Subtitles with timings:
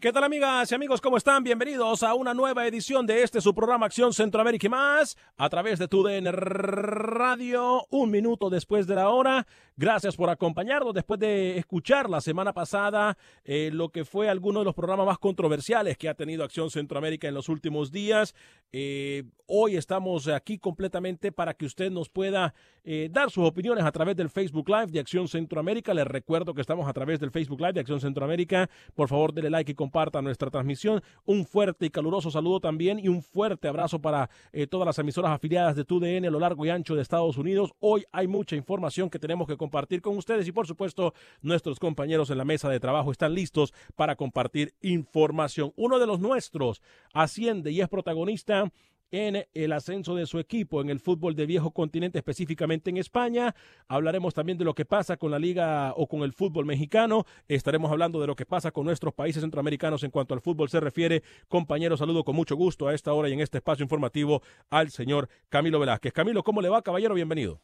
[0.00, 1.00] ¿Qué tal amigas y amigos?
[1.00, 1.42] ¿Cómo están?
[1.42, 5.80] Bienvenidos a una nueva edición de este su programa Acción Centroamérica y más a través
[5.80, 9.44] de tu DN Radio, un minuto después de la hora.
[9.76, 14.64] Gracias por acompañarnos después de escuchar la semana pasada eh, lo que fue alguno de
[14.64, 18.36] los programas más controversiales que ha tenido Acción Centroamérica en los últimos días.
[18.72, 22.54] Eh, hoy estamos aquí completamente para que usted nos pueda
[22.84, 25.94] eh, dar sus opiniones a través del Facebook Live de Acción Centroamérica.
[25.94, 28.68] Les recuerdo que estamos a través del Facebook Live de Acción Centroamérica.
[28.94, 31.02] Por favor, denle like y compartan nuestra transmisión.
[31.24, 34.28] Un fuerte y caluroso saludo también y un fuerte abrazo para
[34.68, 37.72] todas las emisoras afiliadas de TUDN a lo largo y ancho de Estados Unidos.
[37.80, 42.28] Hoy hay mucha información que tenemos que compartir con ustedes y por supuesto nuestros compañeros
[42.28, 45.72] en la mesa de trabajo están listos para compartir información.
[45.76, 46.82] Uno de los nuestros
[47.14, 48.70] asciende y es protagonista
[49.10, 53.54] en el ascenso de su equipo en el fútbol de viejo continente, específicamente en España.
[53.86, 57.24] Hablaremos también de lo que pasa con la liga o con el fútbol mexicano.
[57.46, 60.80] Estaremos hablando de lo que pasa con nuestros países centroamericanos en cuanto al fútbol se
[60.80, 61.22] refiere.
[61.48, 65.28] Compañero, saludo con mucho gusto a esta hora y en este espacio informativo al señor
[65.48, 66.12] Camilo Velázquez.
[66.12, 67.14] Camilo, ¿cómo le va, caballero?
[67.14, 67.60] Bienvenido.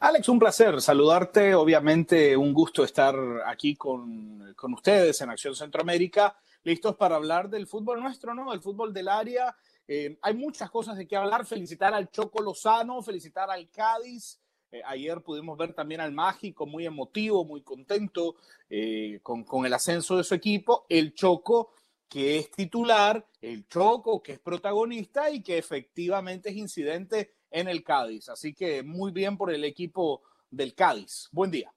[0.00, 1.54] Alex, un placer saludarte.
[1.54, 3.14] Obviamente, un gusto estar
[3.46, 8.52] aquí con, con, ustedes en Acción Centroamérica, listos para hablar del fútbol nuestro, ¿no?
[8.52, 9.54] El fútbol del área.
[9.94, 11.44] Eh, hay muchas cosas de qué hablar.
[11.44, 14.40] Felicitar al Choco Lozano, felicitar al Cádiz.
[14.70, 18.36] Eh, ayer pudimos ver también al Mágico, muy emotivo, muy contento
[18.70, 20.86] eh, con, con el ascenso de su equipo.
[20.88, 21.74] El Choco
[22.08, 27.84] que es titular, el Choco, que es protagonista y que efectivamente es incidente en el
[27.84, 28.30] Cádiz.
[28.30, 31.28] Así que muy bien por el equipo del Cádiz.
[31.32, 31.70] Buen día.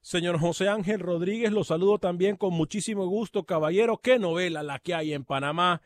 [0.00, 3.98] Señor José Ángel Rodríguez, lo saludo también con muchísimo gusto, caballero.
[3.98, 5.82] Qué novela la que hay en Panamá.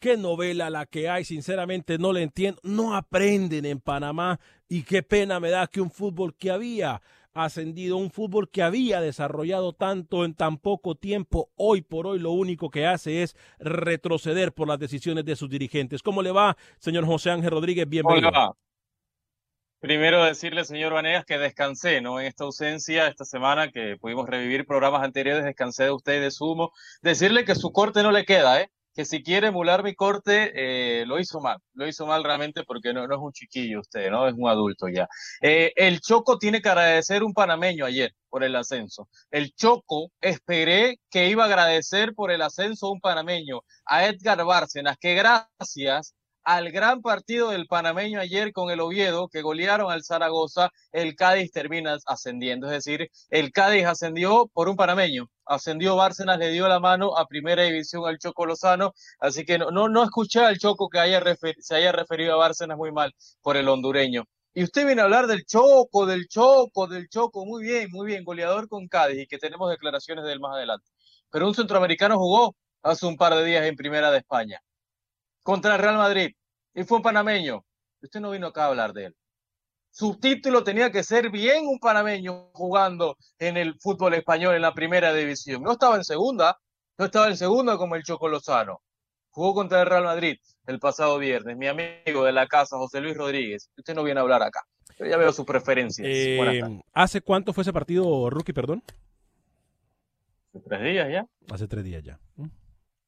[0.00, 2.60] Qué novela la que hay, sinceramente no le entiendo.
[2.62, 4.38] No aprenden en Panamá
[4.68, 7.02] y qué pena me da que un fútbol que había
[7.34, 12.30] ascendido, un fútbol que había desarrollado tanto en tan poco tiempo, hoy por hoy lo
[12.30, 16.02] único que hace es retroceder por las decisiones de sus dirigentes.
[16.02, 17.88] ¿Cómo le va, señor José Ángel Rodríguez?
[17.88, 18.56] Bienvenido.
[19.80, 22.18] Primero decirle, señor Vanegas, que descansé, ¿no?
[22.18, 26.30] En esta ausencia, esta semana que pudimos revivir programas anteriores, descansé de usted y de
[26.32, 26.72] Sumo.
[27.02, 28.70] Decirle que su corte no le queda, ¿eh?
[28.94, 31.58] Que si quiere emular mi corte, eh, lo hizo mal.
[31.74, 34.26] Lo hizo mal realmente porque no, no es un chiquillo usted, ¿no?
[34.26, 35.08] Es un adulto ya.
[35.40, 39.08] Eh, el Choco tiene que agradecer un panameño ayer por el ascenso.
[39.30, 44.96] El Choco esperé que iba a agradecer por el ascenso un panameño, a Edgar Bárcenas,
[44.98, 46.14] que gracias
[46.48, 51.52] al gran partido del panameño ayer con el Oviedo, que golearon al Zaragoza, el Cádiz
[51.52, 52.68] termina ascendiendo.
[52.68, 55.26] Es decir, el Cádiz ascendió por un panameño.
[55.44, 58.94] Ascendió Bárcenas, le dio la mano a primera división al Choco Lozano.
[59.20, 60.98] Así que no, no, no escuché al Choco que
[61.58, 64.24] se haya referido a Bárcenas muy mal por el hondureño.
[64.54, 67.44] Y usted viene a hablar del Choco, del Choco, del Choco.
[67.44, 68.24] Muy bien, muy bien.
[68.24, 70.88] Goleador con Cádiz y que tenemos declaraciones de él más adelante.
[71.30, 74.62] Pero un centroamericano jugó hace un par de días en Primera de España
[75.42, 76.34] contra el Real Madrid
[76.78, 77.64] y fue un panameño.
[78.00, 79.16] Usted no vino acá a hablar de él.
[79.90, 84.74] Su título tenía que ser bien un panameño jugando en el fútbol español en la
[84.74, 85.62] primera división.
[85.62, 86.56] No estaba en segunda,
[86.98, 88.80] No estaba el segundo como el Choco Lozano.
[89.30, 90.36] Jugó contra el Real Madrid
[90.66, 91.56] el pasado viernes.
[91.56, 93.70] Mi amigo de la casa, José Luis Rodríguez.
[93.76, 94.62] Usted no viene a hablar acá.
[94.96, 96.06] Pero ya veo sus preferencias.
[96.08, 98.82] Eh, ¿Hace cuánto fue ese partido, Rookie, perdón?
[100.52, 101.26] Hace tres días ya.
[101.52, 102.18] Hace tres días ya.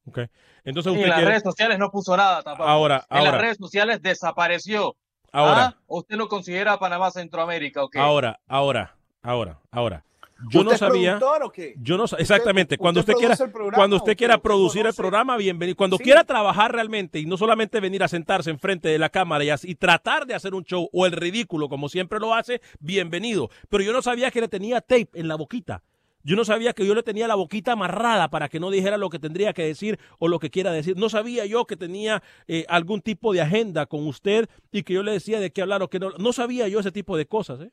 [0.07, 0.27] Okay.
[0.63, 2.67] Entonces en las redes sociales no puso nada tampoco.
[2.67, 4.95] Ahora, en las redes sociales desapareció.
[5.31, 5.63] Ahora.
[5.63, 5.77] ¿Ah?
[5.87, 7.99] ¿Usted no considera a Panamá Centroamérica o qué?
[7.99, 10.03] Ahora, ahora, ahora, ahora.
[10.49, 11.19] Yo no sabía.
[11.43, 11.75] O qué?
[11.77, 12.77] Yo no exactamente.
[12.77, 13.37] cuando usted, quiera,
[13.75, 15.75] cuando usted quiera producir el programa, bienvenido.
[15.75, 19.49] Cuando quiera trabajar realmente y no solamente venir a sentarse enfrente de la cámara y,
[19.63, 23.49] y, tratar de hacer un show o el ridículo como siempre lo hace, bienvenido.
[23.69, 25.83] Pero yo no sabía que le tenía tape en la boquita.
[26.23, 29.09] Yo no sabía que yo le tenía la boquita amarrada para que no dijera lo
[29.09, 30.97] que tendría que decir o lo que quiera decir.
[30.97, 35.03] No sabía yo que tenía eh, algún tipo de agenda con usted y que yo
[35.03, 36.11] le decía de qué hablar o que no.
[36.11, 37.61] No sabía yo ese tipo de cosas.
[37.61, 37.71] ¿eh?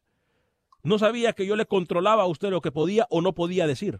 [0.82, 3.98] No sabía que yo le controlaba a usted lo que podía o no podía decir.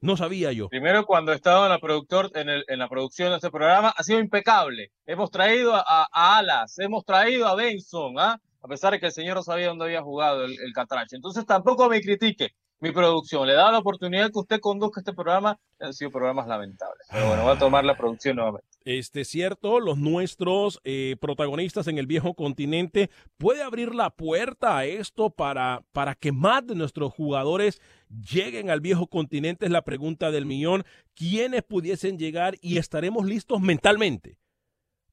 [0.00, 0.68] No sabía yo.
[0.70, 4.90] Primero, cuando la, productor, en, la producción de este programa, ha sido impecable.
[5.04, 8.40] Hemos traído a, Alas, hemos traído a Benson, ¿ah?
[8.62, 11.16] a pesar de que el señor no sabía dónde había jugado el, el Catracho.
[11.16, 13.46] Entonces tampoco me critique mi producción.
[13.46, 15.58] Le da la oportunidad que usted conduzca este programa.
[15.78, 17.06] Han sido programas lamentables.
[17.10, 18.66] Pero bueno, va a tomar la producción nuevamente.
[18.84, 24.86] Este cierto, los nuestros eh, protagonistas en el viejo continente puede abrir la puerta a
[24.86, 29.66] esto para, para que más de nuestros jugadores lleguen al viejo continente.
[29.66, 30.84] Es la pregunta del millón.
[31.14, 34.39] ¿Quiénes pudiesen llegar y estaremos listos mentalmente?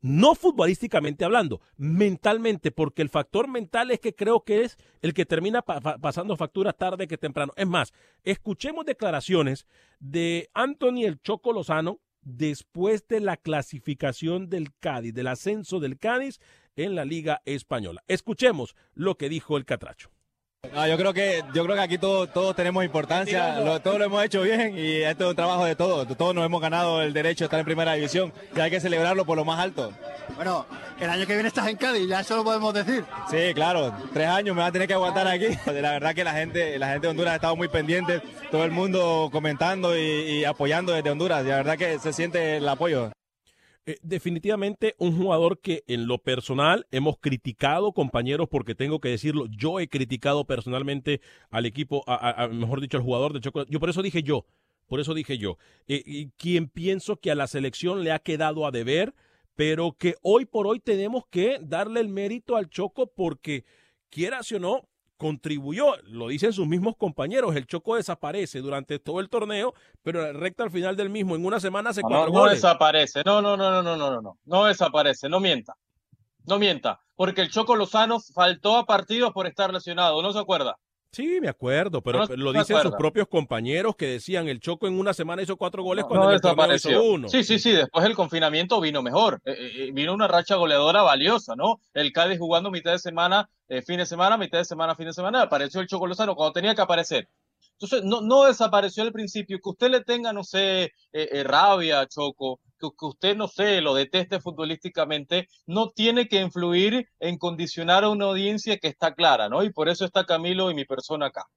[0.01, 5.25] No futbolísticamente hablando, mentalmente, porque el factor mental es que creo que es el que
[5.25, 7.53] termina pasando factura tarde que temprano.
[7.55, 9.67] Es más, escuchemos declaraciones
[9.99, 16.39] de Anthony el Choco Lozano después de la clasificación del Cádiz, del ascenso del Cádiz
[16.75, 18.03] en la Liga Española.
[18.07, 20.11] Escuchemos lo que dijo el Catracho.
[20.73, 24.05] No, yo creo que yo creo que aquí todos todos tenemos importancia, lo, todo lo
[24.05, 26.07] hemos hecho bien y esto es un trabajo de todos.
[26.17, 29.25] Todos nos hemos ganado el derecho a estar en primera división y hay que celebrarlo
[29.25, 29.91] por lo más alto.
[30.35, 30.65] Bueno,
[30.99, 33.05] el año que viene estás en Cádiz, ya eso lo podemos decir.
[33.29, 35.47] Sí, claro, tres años me va a tener que aguantar aquí.
[35.67, 38.21] La verdad que la gente, la gente de Honduras ha estado muy pendiente,
[38.51, 41.45] todo el mundo comentando y, y apoyando desde Honduras.
[41.45, 43.11] Y la verdad que se siente el apoyo.
[43.89, 49.45] Eh, definitivamente un jugador que en lo personal hemos criticado, compañeros, porque tengo que decirlo,
[49.47, 53.65] yo he criticado personalmente al equipo, a, mejor dicho, al jugador de Choco.
[53.67, 54.45] Yo por eso dije yo,
[54.87, 55.57] por eso dije yo,
[55.87, 59.13] eh, y quien pienso que a la selección le ha quedado a deber,
[59.55, 63.63] pero que hoy por hoy tenemos que darle el mérito al Choco porque,
[64.09, 64.81] quiera o no,
[65.17, 69.73] contribuyó, lo dicen sus mismos compañeros, el Choco desaparece durante todo el torneo,
[70.03, 73.57] pero recta al final del mismo, en una semana se no, no, desaparece, no, no,
[73.57, 75.75] no, no, no, no, no, no desaparece, no mienta,
[76.45, 80.77] no mienta, porque el Choco Lozano faltó a partidos por estar lesionado, ¿no se acuerda?
[81.11, 85.13] Sí, me acuerdo, pero lo dicen sus propios compañeros que decían el Choco en una
[85.13, 86.33] semana hizo cuatro goles cuando
[86.75, 87.29] hizo uno.
[87.29, 91.01] Sí, sí, sí, después el confinamiento vino mejor, eh, eh, eh, vino una racha goleadora
[91.01, 91.79] valiosa, ¿no?
[91.93, 93.49] El Cádiz jugando mitad de semana,
[93.85, 96.75] fin de semana, mitad de semana, fin de semana, apareció el Choco Lozano cuando tenía
[96.75, 97.27] que aparecer.
[97.79, 100.91] Entonces, no, no desapareció al principio, que usted le tenga, no sé,
[101.45, 108.03] rabia, Choco, que, usted, no sé, lo deteste futbolísticamente, no tiene que influir en condicionar
[108.03, 109.63] a una audiencia que está clara, ¿no?
[109.63, 111.47] Y por eso está Camilo y mi persona acá.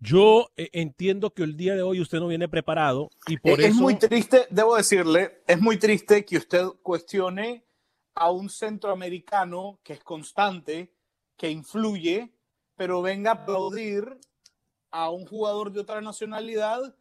[0.00, 3.66] Yo eh, entiendo que el día de hoy usted no viene preparado y por es,
[3.66, 3.68] eso...
[3.68, 7.66] Es muy triste, debo decirle, es muy triste que usted cuestione
[8.14, 10.94] a un centroamericano que es constante,
[11.36, 12.32] que influye,
[12.76, 14.18] pero venga a aplaudir
[14.90, 16.96] a un jugador de otra nacionalidad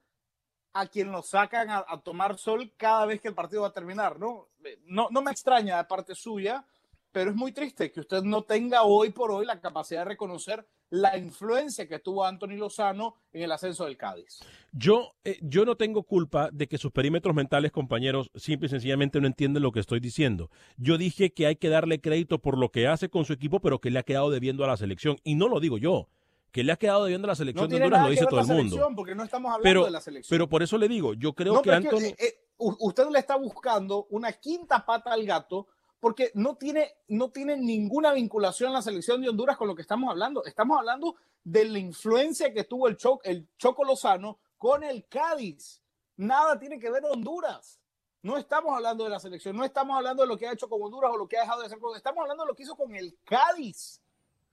[0.73, 4.19] a quien lo sacan a, tomar sol cada vez que el partido va a terminar,
[4.19, 4.49] ¿no?
[4.85, 6.65] No, no me extraña de parte suya,
[7.11, 10.67] pero es muy triste que usted no tenga hoy por hoy la capacidad de reconocer
[10.91, 14.39] la influencia que tuvo Anthony Lozano en el ascenso del Cádiz.
[14.71, 19.21] Yo, eh, yo no tengo culpa de que sus perímetros mentales, compañeros, simple y sencillamente
[19.21, 20.49] no entienden lo que estoy diciendo.
[20.77, 23.79] Yo dije que hay que darle crédito por lo que hace con su equipo, pero
[23.79, 25.17] que le ha quedado debiendo a la selección.
[25.23, 26.07] Y no lo digo yo
[26.51, 28.89] que le ha quedado debiendo la selección de Honduras, lo dice todo el mundo.
[28.95, 30.35] Porque no estamos hablando pero, de la selección.
[30.35, 31.97] Pero por eso le digo, yo creo que Anthony...
[31.97, 35.67] Eh, eh, usted le está buscando una quinta pata al gato
[35.99, 40.09] porque no tiene, no tiene ninguna vinculación la selección de Honduras con lo que estamos
[40.09, 40.43] hablando.
[40.45, 45.81] Estamos hablando de la influencia que tuvo el, Cho, el Choco Lozano con el Cádiz.
[46.17, 47.79] Nada tiene que ver Honduras.
[48.21, 50.81] No estamos hablando de la selección, no estamos hablando de lo que ha hecho con
[50.81, 51.95] Honduras o lo que ha dejado de hacer con...
[51.95, 54.01] Estamos hablando de lo que hizo con el Cádiz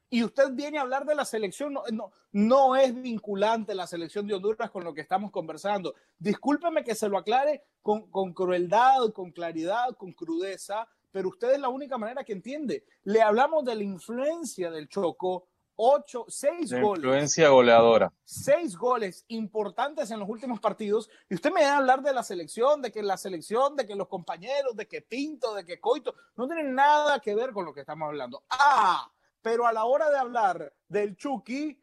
[0.09, 4.27] y usted viene a hablar de la selección, no, no, no, es vinculante la selección
[4.27, 5.95] de Honduras con lo que estamos conversando.
[6.19, 11.61] Discúlpeme que se lo aclare con, con crueldad, con claridad, con crudeza, pero usted es
[11.61, 12.85] la única manera que entiende.
[13.05, 17.05] Le hablamos de la influencia del Choco ocho, seis De goles.
[17.05, 18.13] influencia goleadora.
[18.25, 21.11] Seis goles importantes en los últimos partidos.
[21.29, 23.95] Y usted me viene a hablar de la selección, de que la selección, de que
[23.95, 26.15] los compañeros, de que Pinto, de que Coito.
[26.37, 28.45] No tienen nada que ver con lo que estamos hablando.
[28.49, 29.11] Ah,
[29.47, 31.81] pero a la hora de hablar del Chucky,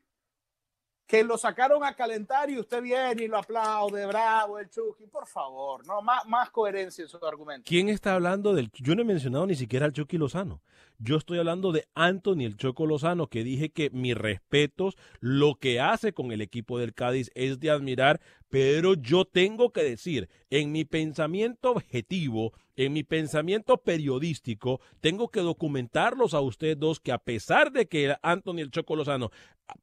[1.07, 5.07] que lo sacaron a calentar y usted viene y lo aplaude, bravo, el Chucky.
[5.07, 7.63] Por favor, no, más, coherencia en su argumento.
[7.65, 8.69] ¿Quién está hablando del.?
[8.73, 10.61] Yo no he mencionado ni siquiera al Chucky Lozano.
[11.05, 15.81] Yo estoy hablando de Anthony el Choco Lozano, que dije que mis respetos, lo que
[15.81, 20.71] hace con el equipo del Cádiz es de admirar, pero yo tengo que decir, en
[20.71, 27.17] mi pensamiento objetivo, en mi pensamiento periodístico, tengo que documentarlos a ustedes dos que a
[27.17, 29.29] pesar de que Anthony el Choco Lozano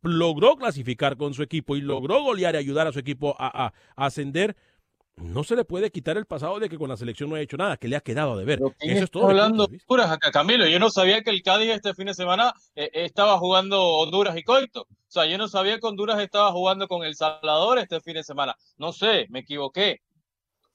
[0.03, 3.75] logró clasificar con su equipo y logró golear y ayudar a su equipo a, a-
[3.97, 4.57] a ascender,
[5.23, 7.57] no se le puede quitar el pasado de que con la selección no ha hecho
[7.57, 8.59] nada, que le ha quedado de ver.
[8.79, 9.29] ¿Quién Eso es todo.
[9.29, 10.67] hablando de puras acá, Camilo?
[10.67, 14.43] Yo no sabía que el Cádiz este fin de semana eh, estaba jugando Honduras y
[14.43, 14.83] Coito.
[14.83, 18.23] O sea, yo no sabía que Honduras estaba jugando con El Salvador este fin de
[18.25, 18.57] semana.
[18.79, 20.01] No sé, me equivoqué.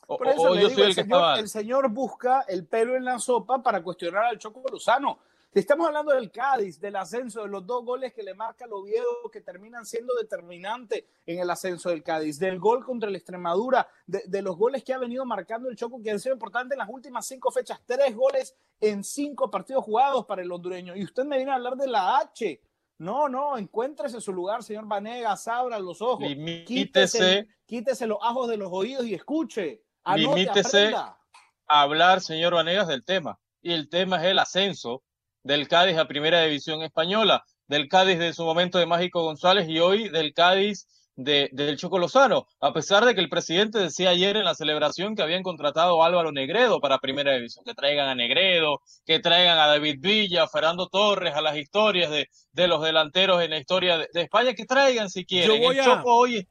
[0.07, 1.39] O, Por o- eso o le yo digo, soy el, el que señor, estaba.
[1.39, 5.19] el señor busca el pelo en la sopa para cuestionar al Choco Lozano.
[5.55, 9.05] Estamos hablando del Cádiz, del ascenso, de los dos goles que le marca el Oviedo
[9.31, 14.23] que terminan siendo determinantes en el ascenso del Cádiz, del gol contra el Extremadura, de,
[14.27, 16.89] de los goles que ha venido marcando el Choco que han sido importantes en las
[16.89, 20.93] últimas cinco fechas, tres goles en cinco partidos jugados para el hondureño.
[20.93, 22.61] Y usted me viene a hablar de la H.
[22.97, 26.65] No, no, encuéntrese su lugar, señor Vanegas, abra los ojos, Limítese.
[26.65, 29.85] quítese, quítese los ajos de los oídos y escuche.
[30.03, 30.87] Anote, Limítese.
[30.87, 31.17] aprenda.
[31.65, 33.39] a hablar, señor Vanegas, del tema.
[33.61, 35.01] Y el tema es el ascenso
[35.45, 39.79] del Cádiz a Primera División Española, del Cádiz de su momento de Mágico González y
[39.79, 40.87] hoy del Cádiz
[41.17, 45.15] de, del Choco Lozano, a pesar de que el presidente decía ayer en la celebración
[45.15, 49.57] que habían contratado a Álvaro Negredo para Primera División, que traigan a Negredo, que traigan
[49.57, 53.57] a David Villa, a Fernando Torres, a las historias de, de los delanteros en la
[53.59, 55.61] historia de, de España, que traigan si quieren.
[55.61, 56.45] voy el a- Choco hoy es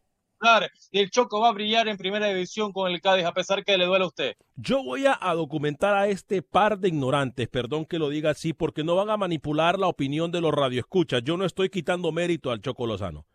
[0.91, 3.79] y el Choco va a brillar en Primera División con el Cádiz, a pesar que
[3.79, 4.37] le duele a usted.
[4.57, 8.53] Yo voy a, a documentar a este par de ignorantes, perdón que lo diga así,
[8.53, 11.23] porque no van a manipular la opinión de los radioescuchas.
[11.25, 13.27] Yo no estoy quitando mérito al Choco Lozano.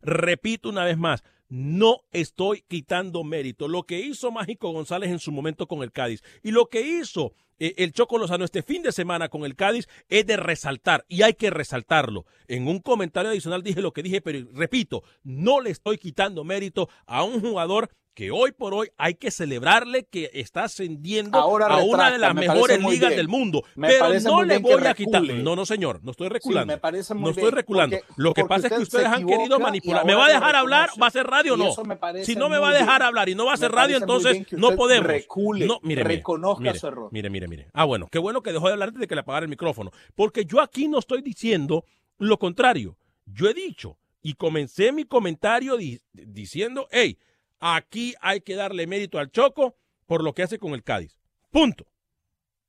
[0.00, 3.68] Repito una vez más, no estoy quitando mérito.
[3.68, 7.32] Lo que hizo Mágico González en su momento con el Cádiz y lo que hizo
[7.58, 11.22] eh, el Choco Lozano este fin de semana con el Cádiz es de resaltar y
[11.22, 12.26] hay que resaltarlo.
[12.48, 16.88] En un comentario adicional dije lo que dije, pero repito, no le estoy quitando mérito
[17.06, 21.84] a un jugador que hoy por hoy hay que celebrarle que está ascendiendo Ahora a
[21.84, 23.16] una de las me mejores ligas bien.
[23.18, 23.62] del mundo.
[23.74, 25.22] Me pero no le voy a quitar.
[25.22, 26.72] No, no, señor, no estoy Sí, reculando.
[26.72, 27.96] me parece muy no estoy bien, reculando.
[27.98, 30.06] porque- Lo que pasa es que usted ustedes han querido manipular.
[30.06, 30.88] ¿Me va a dejar hablar?
[31.00, 31.68] ¿Va a ser radio o no?
[31.68, 33.02] eso me parece Si no me va a dejar bien.
[33.02, 35.06] hablar y no va a ser radio, entonces no podemos.
[35.06, 37.10] recule, no, mire, mire, reconozca mire, su error.
[37.12, 37.68] Mire, mire, mire.
[37.74, 39.90] Ah, bueno, qué bueno que dejó de hablar antes de que le apagara el micrófono.
[40.14, 41.84] Porque yo aquí no estoy diciendo
[42.16, 42.96] lo contrario.
[43.26, 47.18] Yo he dicho y comencé mi comentario di- diciendo, hey,
[47.60, 51.18] aquí hay que darle mérito al Choco por lo que hace con el Cádiz.
[51.50, 51.86] Punto.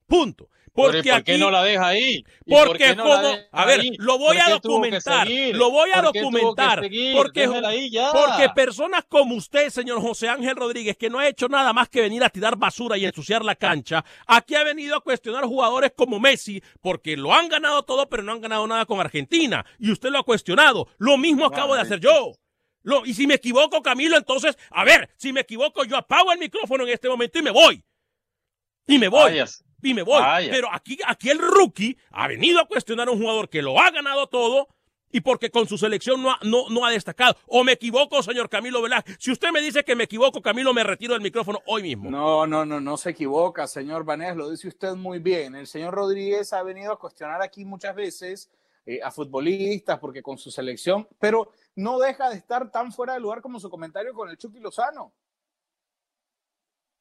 [0.07, 0.49] Punto.
[0.77, 2.23] Pero, ¿y Porque ¿Por qué aquí, no la deja ahí?
[2.45, 3.91] ¿Y por porque no la como, a ver, ahí?
[3.97, 6.81] lo voy ¿Por a documentar, lo voy a ¿Por documentar,
[7.15, 8.11] porque, Déjala ahí ya.
[8.11, 12.01] porque personas como usted, señor José Ángel Rodríguez, que no ha hecho nada más que
[12.01, 16.19] venir a tirar basura y ensuciar la cancha, aquí ha venido a cuestionar jugadores como
[16.19, 20.09] Messi, porque lo han ganado todo, pero no han ganado nada con Argentina, y usted
[20.11, 20.87] lo ha cuestionado.
[20.99, 22.33] Lo mismo acabo de hacer yo.
[22.87, 26.39] Lo- y si me equivoco, Camilo, entonces, a ver, si me equivoco, yo apago el
[26.39, 27.83] micrófono en este momento y me voy.
[28.87, 29.43] Y me voy
[29.83, 30.21] y me voy.
[30.49, 33.91] Pero aquí, aquí el rookie ha venido a cuestionar a un jugador que lo ha
[33.91, 34.69] ganado todo
[35.11, 37.35] y porque con su selección no ha, no, no ha destacado.
[37.47, 39.17] O me equivoco, señor Camilo Velázquez.
[39.19, 42.09] Si usted me dice que me equivoco, Camilo, me retiro del micrófono hoy mismo.
[42.09, 45.55] No, no, no, no se equivoca, señor Vanés, lo dice usted muy bien.
[45.55, 48.49] El señor Rodríguez ha venido a cuestionar aquí muchas veces
[48.85, 53.19] eh, a futbolistas porque con su selección, pero no deja de estar tan fuera de
[53.19, 55.13] lugar como su comentario con el Chucky Lozano.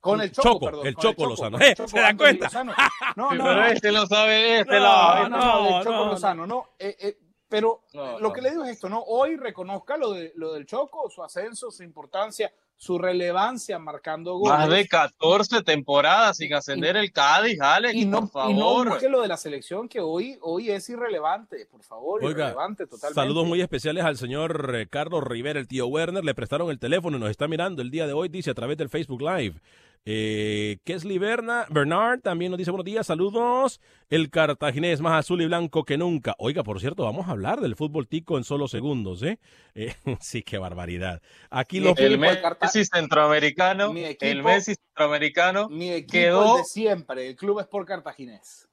[0.00, 1.58] Con el Choco, Choco, perdón, el con Choco Lozano.
[1.58, 2.44] el Eh, Choco ¿se da Anthony cuenta?
[2.46, 2.72] Lozano.
[3.16, 3.66] No, no, pero no.
[3.66, 6.68] este lo sabe, este No, lo No, no, no, del Choco no, Lozano, no.
[6.78, 7.18] Eh, eh,
[7.48, 8.32] pero No, lo no.
[8.32, 9.02] que le digo es esto, ¿no?
[9.02, 14.58] Hoy reconozca lo, de, lo del Choco, su ascenso, su importancia, su relevancia marcando goles.
[14.58, 18.88] Más de 14 temporadas sin ascender el Cádiz, Alex, y no, por y no favor.
[18.90, 23.20] busque lo de la selección que hoy, hoy es irrelevante, por favor, Oiga, irrelevante totalmente.
[23.20, 26.24] Saludos muy especiales al señor eh, Carlos Rivera, el tío Werner.
[26.24, 28.76] Le prestaron el teléfono y nos está mirando el día de hoy, dice a través
[28.76, 29.60] del Facebook Live.
[30.08, 33.80] Eh, Kesley Berna, Bernard también nos dice buenos días, saludos.
[34.08, 36.36] El cartaginés más azul y blanco que nunca.
[36.38, 39.40] Oiga, por cierto, vamos a hablar del fútbol tico en solo segundos, ¿eh?
[39.74, 41.20] Eh, sí, qué barbaridad.
[41.50, 46.64] Aquí lo El Messi centroamericano, Mi el equipo- Messi centroamericano Mi equipo quedó es de
[46.66, 48.68] siempre, el Club Sport Cartaginés.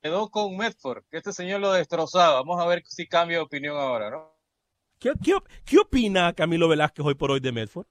[0.00, 2.36] quedó con Medford, que este señor lo destrozaba.
[2.36, 4.38] Vamos a ver si cambia de opinión ahora, ¿no?
[5.00, 5.32] ¿Qué, qué,
[5.64, 7.86] qué opina Camilo Velázquez hoy por hoy de Medford?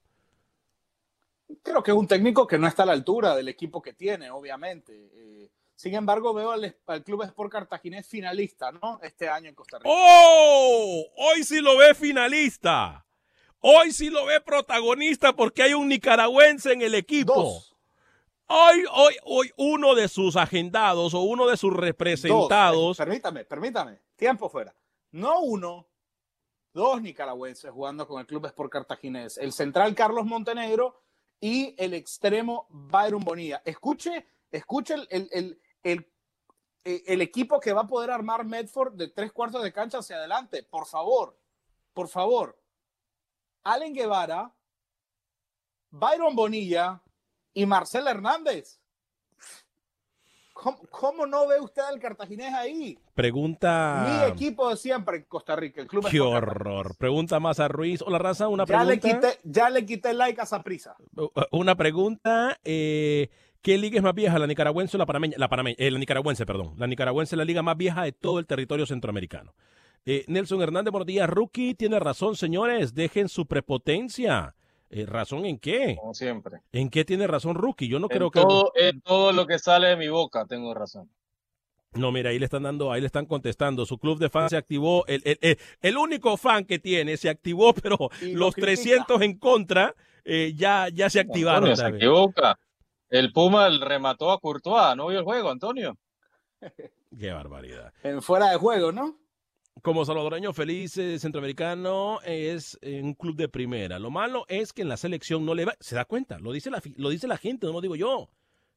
[1.63, 4.29] Creo que es un técnico que no está a la altura del equipo que tiene,
[4.29, 5.09] obviamente.
[5.13, 8.99] Eh, sin embargo, veo al, al, Club Sport Cartaginés finalista, ¿no?
[9.01, 9.89] Este año en Costa Rica.
[9.91, 11.05] ¡Oh!
[11.15, 13.05] Hoy sí lo ve finalista.
[13.61, 17.33] Hoy sí lo ve protagonista porque hay un nicaragüense en el equipo.
[17.33, 17.75] Dos.
[18.47, 22.75] Hoy, hoy, hoy uno de sus agendados o uno de sus representados.
[22.75, 22.97] Dos.
[22.97, 23.99] Permítame, permítame.
[24.15, 24.73] Tiempo fuera.
[25.11, 25.87] No uno,
[26.73, 29.37] dos nicaragüenses jugando con el Club Sport Cartaginés.
[29.37, 31.01] El central Carlos Montenegro
[31.39, 33.61] y el extremo Byron Bonilla.
[33.65, 36.13] Escuche, escuche el, el, el, el,
[36.83, 40.63] el equipo que va a poder armar Medford de tres cuartos de cancha hacia adelante.
[40.63, 41.37] Por favor,
[41.93, 42.59] por favor.
[43.63, 44.53] Allen Guevara,
[45.91, 47.01] Byron Bonilla
[47.53, 48.79] y Marcel Hernández.
[50.61, 52.99] ¿Cómo, ¿Cómo, no ve usted al cartaginés ahí?
[53.15, 54.05] Pregunta.
[54.05, 56.05] Mi equipo de siempre en Costa Rica, el club.
[56.09, 56.97] Qué horror.
[56.97, 58.01] Pregunta más a Ruiz.
[58.01, 58.93] Hola, raza, una ya pregunta.
[58.93, 60.97] Le quité, ya le quité like a Saprisa.
[61.51, 62.59] Una pregunta.
[62.65, 63.29] Eh,
[63.61, 65.37] ¿Qué liga es más vieja, la nicaragüense o la panameña?
[65.37, 66.73] La, panameña, eh, la nicaragüense, perdón.
[66.77, 69.53] La nicaragüense es la liga más vieja de todo el territorio centroamericano.
[70.05, 71.29] Eh, Nelson Hernández, buenos días.
[71.29, 72.93] Rookie tiene razón, señores.
[72.95, 74.55] Dejen su prepotencia.
[74.89, 75.95] Eh, ¿Razón en qué?
[75.99, 76.61] Como siempre.
[76.71, 77.87] ¿En qué tiene razón Rookie?
[77.87, 78.89] Yo no en creo todo, que.
[78.89, 81.09] En todo lo que sale de mi boca tengo razón.
[81.93, 83.85] No, mira, ahí le están dando, ahí le están contestando.
[83.85, 85.05] Su club de fans se activó.
[85.07, 89.95] El, el, el, el único fan que tiene se activó, pero los 300 en contra
[90.23, 91.69] eh, ya, ya se activaron.
[91.69, 92.59] Antonio, se equivoca.
[93.09, 94.95] El Puma remató a Courtois.
[94.95, 95.97] ¿No vio el juego, Antonio?
[97.17, 97.91] Qué barbaridad.
[98.03, 99.17] En fuera de juego, ¿no?
[99.81, 103.99] Como salvadoreño feliz eh, centroamericano es eh, un club de primera.
[103.99, 105.75] Lo malo es que en la selección no le va.
[105.79, 106.39] ¿Se da cuenta?
[106.39, 108.29] Lo dice la, lo dice la gente, no lo digo yo.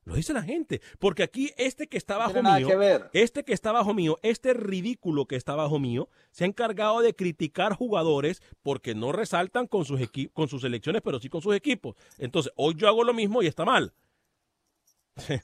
[0.05, 0.81] Lo dice la gente.
[0.99, 3.11] Porque aquí este que está bajo no mío, que ver.
[3.13, 7.15] este que está bajo mío, este ridículo que está bajo mío, se ha encargado de
[7.15, 10.01] criticar jugadores porque no resaltan con sus,
[10.33, 11.95] con sus selecciones, pero sí con sus equipos.
[12.19, 13.93] Entonces, hoy yo hago lo mismo y está mal.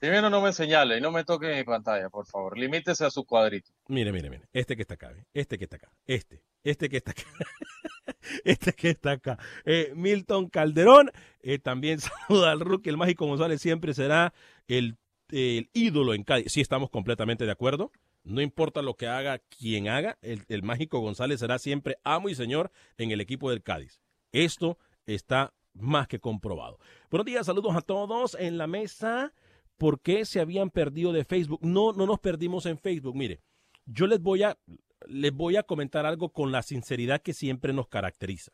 [0.01, 2.59] Primero no me señale y no me toque mi pantalla, por favor.
[2.59, 3.71] Limítese a su cuadrito.
[3.89, 4.49] Mire, mire, mire.
[4.53, 7.23] Este que está acá, este que está acá, este, este que está acá,
[8.45, 9.39] este que está acá.
[9.65, 14.33] Eh, Milton Calderón, eh, también saluda al rookie, el mágico González siempre será
[14.69, 14.97] el,
[15.31, 16.53] el, ídolo en Cádiz.
[16.53, 17.93] Sí, estamos completamente de acuerdo.
[18.25, 22.35] No importa lo que haga quien haga, el, el mágico González será siempre amo y
[22.35, 24.01] señor en el equipo del Cádiz.
[24.33, 26.79] Esto está más que comprobado.
[27.11, 29.33] Buenos días, saludos a todos en la mesa
[29.79, 31.61] por qué se habían perdido de Facebook.
[31.63, 33.17] No, no nos perdimos en Facebook.
[33.17, 33.41] Mire,
[33.87, 34.59] yo les voy a,
[35.07, 38.53] les voy a comentar algo con la sinceridad que siempre nos caracteriza.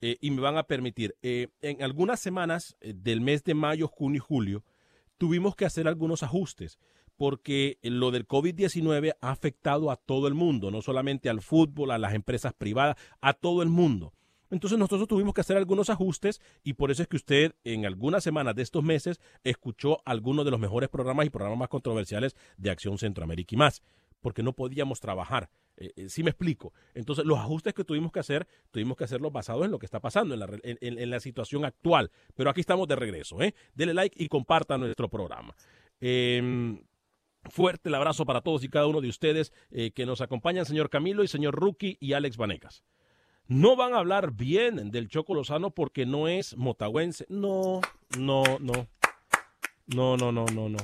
[0.00, 3.88] Eh, y me van a permitir, eh, en algunas semanas eh, del mes de mayo,
[3.88, 4.64] junio y julio,
[5.18, 6.78] tuvimos que hacer algunos ajustes
[7.16, 11.98] porque lo del COVID-19 ha afectado a todo el mundo, no solamente al fútbol, a
[11.98, 14.14] las empresas privadas, a todo el mundo.
[14.50, 18.24] Entonces nosotros tuvimos que hacer algunos ajustes y por eso es que usted en algunas
[18.24, 22.70] semanas de estos meses escuchó algunos de los mejores programas y programas más controversiales de
[22.70, 23.82] Acción Centroamérica y más,
[24.20, 25.50] porque no podíamos trabajar.
[25.76, 26.72] Eh, eh, sí me explico.
[26.94, 30.00] Entonces los ajustes que tuvimos que hacer, tuvimos que hacerlos basados en lo que está
[30.00, 32.10] pasando, en la, situación actual.
[32.34, 33.40] Pero aquí estamos de regreso.
[33.42, 33.54] ¿eh?
[33.74, 35.54] Dele like y comparta nuestro programa.
[36.00, 36.80] Eh,
[37.44, 40.90] fuerte el abrazo para todos y cada uno de ustedes eh, que nos acompañan, señor
[40.90, 42.84] Camilo y señor Rookie y Alex Vanegas
[43.48, 47.24] no van a hablar bien del Choco Lozano porque no es motahuense.
[47.30, 47.80] No,
[48.18, 48.86] no, no.
[49.86, 50.78] No, no, no, no, no.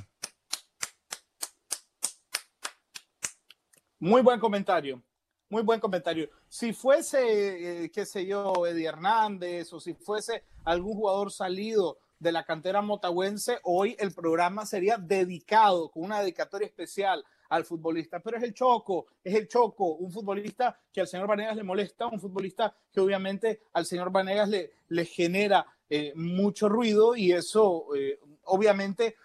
[3.99, 5.03] Muy buen comentario.
[5.51, 6.31] Muy buen comentario.
[6.49, 12.33] Si fuese, eh, qué sé yo, Eddie Hernández o si fuese algún jugador salido de
[12.33, 18.37] la cantera motahuense, hoy el programa sería dedicado, con una dedicatoria especial al futbolista, pero
[18.37, 22.21] es el Choco, es el Choco, un futbolista que al señor Vanegas le molesta, un
[22.21, 28.19] futbolista que obviamente al señor Vanegas le, le genera eh, mucho ruido y eso eh,
[28.45, 29.17] obviamente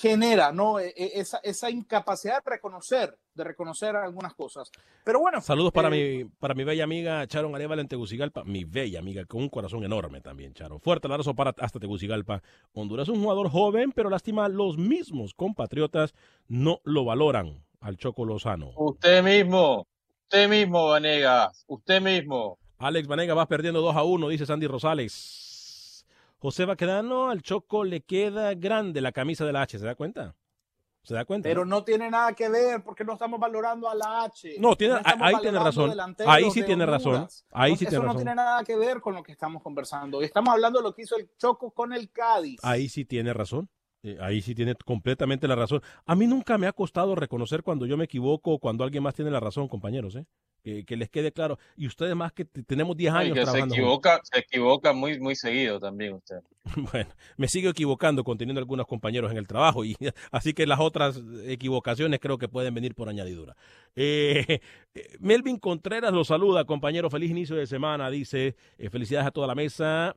[0.00, 0.78] genera ¿no?
[0.78, 4.70] esa, esa, incapacidad de reconocer, de reconocer algunas cosas.
[5.04, 5.40] Pero bueno.
[5.40, 9.24] Saludos para, eh, mi, para mi bella amiga Charon Arevalo en Tegucigalpa, mi bella amiga,
[9.24, 10.80] con un corazón enorme también, Charon.
[10.80, 12.42] Fuerte abrazo para hasta Tegucigalpa.
[12.72, 16.14] Honduras es un jugador joven, pero lástima, los mismos compatriotas
[16.48, 18.72] no lo valoran al Choco Lozano.
[18.76, 19.86] Usted mismo,
[20.24, 22.58] usted mismo, Vanegas, usted mismo.
[22.78, 25.45] Alex Vanega va perdiendo 2 a 1, dice Sandy Rosales.
[26.46, 30.36] José Baquedano, al Choco le queda grande la camisa de la H, ¿se da cuenta?
[31.02, 31.48] ¿Se da cuenta?
[31.48, 34.54] Pero no tiene nada que ver porque no estamos valorando a la H.
[34.60, 35.92] No, tiene, no ahí tiene razón.
[36.24, 37.26] Ahí sí tiene razón.
[37.50, 38.18] Ahí sí Eso tiene no razón.
[38.18, 40.22] tiene nada que ver con lo que estamos conversando.
[40.22, 42.60] Estamos hablando de lo que hizo el Choco con el Cádiz.
[42.62, 43.68] Ahí sí tiene razón.
[44.06, 45.82] Eh, ahí sí tiene completamente la razón.
[46.04, 49.14] A mí nunca me ha costado reconocer cuando yo me equivoco o cuando alguien más
[49.14, 50.26] tiene la razón, compañeros, ¿eh?
[50.84, 51.58] que les quede claro.
[51.76, 53.74] Y ustedes más que tenemos 10 años que trabajando.
[53.74, 56.40] Se equivoca, se equivoca muy, muy seguido también usted.
[56.92, 59.96] Bueno, me sigo equivocando conteniendo algunos compañeros en el trabajo y
[60.32, 63.56] así que las otras equivocaciones creo que pueden venir por añadidura.
[63.94, 64.60] Eh,
[65.20, 67.10] Melvin Contreras lo saluda, compañero.
[67.10, 68.10] Feliz inicio de semana.
[68.10, 70.16] Dice, eh, felicidades a toda la mesa.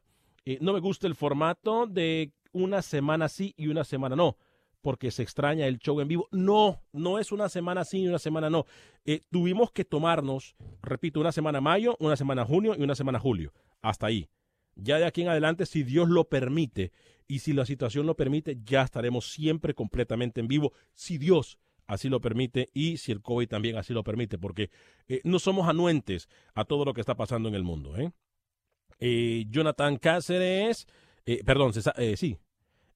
[0.62, 4.38] no me gusta el formato de una semana sí y una semana no,
[4.82, 6.28] porque se extraña el show en vivo.
[6.32, 8.66] No, no es una semana sí y una semana no.
[9.06, 13.54] Eh, tuvimos que tomarnos, repito, una semana mayo, una semana junio y una semana julio.
[13.82, 14.30] Hasta ahí.
[14.76, 16.92] Ya de aquí en adelante, si Dios lo permite
[17.28, 22.08] y si la situación lo permite, ya estaremos siempre completamente en vivo, si Dios así
[22.08, 24.70] lo permite y si el COVID también así lo permite, porque
[25.08, 27.96] eh, no somos anuentes a todo lo que está pasando en el mundo.
[27.98, 29.46] ¿eh?
[29.50, 30.88] Jonathan Cáceres
[31.34, 32.38] eh, perdón, eh, sí,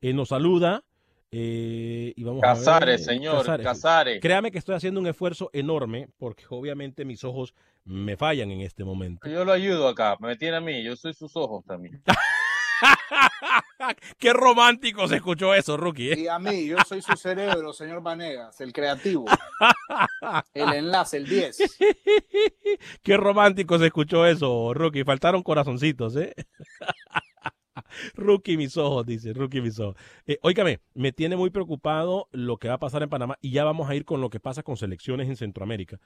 [0.01, 0.83] eh, nos saluda.
[1.29, 4.21] y vamos Casares, a ver, señor, Casares.
[4.21, 7.53] Créame que estoy haciendo un esfuerzo enorme porque obviamente mis ojos
[7.85, 9.29] me fallan en este momento.
[9.29, 12.01] Yo lo ayudo acá, me tiene a mí, yo soy sus ojos también.
[14.17, 16.19] Qué romántico se escuchó eso, Rookie.
[16.19, 19.25] Y a mí, yo soy su cerebro, señor Vanegas, el creativo.
[20.53, 21.57] El enlace, el 10.
[23.03, 25.03] Qué romántico se escuchó eso, Rookie.
[25.03, 26.33] Faltaron corazoncitos, ¿eh?
[28.15, 29.95] Rookie mis ojos, dice, rookie mis ojos.
[30.25, 33.63] Eh, óigame, me tiene muy preocupado lo que va a pasar en Panamá y ya
[33.63, 35.99] vamos a ir con lo que pasa con selecciones en Centroamérica.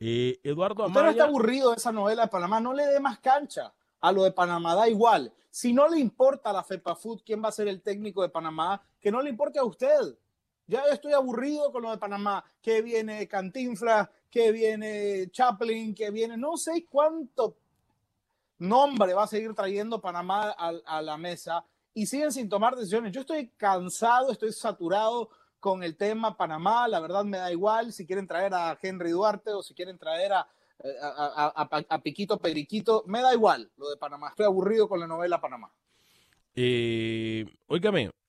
[0.00, 1.00] Eh, Eduardo Amaya...
[1.00, 4.12] Usted no está aburrido de esa novela de Panamá, no le dé más cancha a
[4.12, 5.32] lo de Panamá, da igual.
[5.50, 8.28] Si no le importa a la FEPA Food quién va a ser el técnico de
[8.28, 10.18] Panamá, que no le importe a usted.
[10.66, 16.36] Ya estoy aburrido con lo de Panamá, que viene Cantinfla, que viene Chaplin, que viene
[16.36, 17.56] no sé cuánto
[18.58, 23.12] nombre va a seguir trayendo Panamá a, la mesa y siguen sin tomar decisiones.
[23.12, 28.06] Yo estoy cansado, estoy saturado con el tema Panamá, la verdad me da igual si
[28.06, 30.46] quieren traer a Henry Duarte o si quieren traer a,
[31.88, 35.72] a, Piquito Periquito, me da igual lo de Panamá, estoy aburrido con la novela Panamá.
[36.54, 37.46] Eh,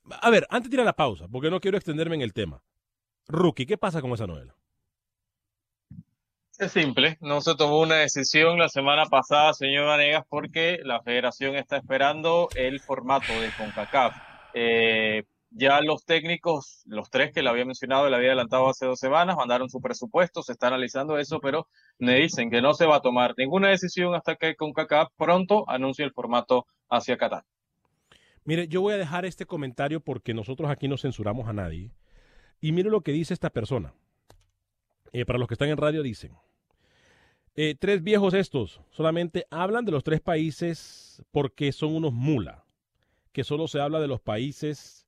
[0.10, 2.64] a ver, antes de ir a la pausa, porque no quiero extenderme en el tema.
[3.28, 4.56] Rookie, ¿qué pasa con esa novela?
[6.58, 11.58] Es simple, no se tomó una decisión la semana pasada, señor Vanegas, porque la federación
[11.58, 14.16] está esperando el formato de CONCACAF.
[14.54, 19.00] Eh, ya los técnicos, los tres que le había mencionado, le había adelantado hace dos
[19.00, 21.68] semanas, mandaron su presupuesto, se está analizando eso, pero
[22.00, 26.06] me dicen que no se va a tomar ninguna decisión hasta que CONCACAF pronto anuncie
[26.06, 27.44] el formato hacia Qatar.
[28.46, 31.92] Mire, yo voy a dejar este comentario porque nosotros aquí no censuramos a nadie.
[32.62, 33.94] Y mire lo que dice esta persona.
[35.18, 36.34] Eh, para los que están en radio dicen,
[37.56, 42.66] eh, tres viejos estos solamente hablan de los tres países porque son unos mula,
[43.32, 45.08] que solo se habla de los países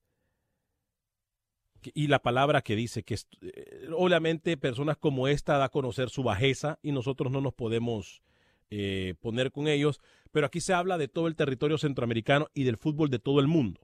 [1.94, 6.24] y la palabra que dice que eh, obviamente personas como esta da a conocer su
[6.24, 8.22] bajeza y nosotros no nos podemos
[9.20, 10.00] poner con ellos,
[10.32, 13.48] pero aquí se habla de todo el territorio centroamericano y del fútbol de todo el
[13.48, 13.82] mundo.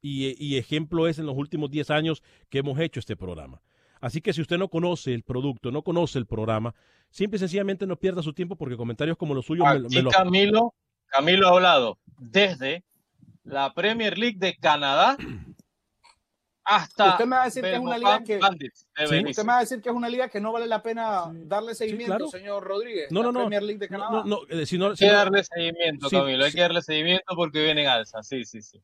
[0.00, 3.62] Y, ejemplo es en los últimos 10 años que hemos hecho este programa.
[4.02, 6.74] Así que si usted no conoce el producto, no conoce el programa,
[7.08, 10.74] simple y sencillamente no pierda su tiempo porque comentarios como los suyos me, Camilo,
[11.06, 12.82] Camilo ha hablado desde
[13.44, 15.16] la Premier League de Canadá
[16.64, 19.60] hasta usted me va a decir que es una liga que usted me va a
[19.60, 23.10] decir que es una liga que no vale la pena darle seguimiento, señor Rodríguez.
[23.12, 23.40] No, no, no.
[23.40, 24.24] Premier League de Canadá.
[24.26, 26.44] No, eh, si no, hay que darle seguimiento, Camilo.
[26.44, 28.22] Hay que darle seguimiento porque viene en alza.
[28.22, 28.80] Sí, sí, sí.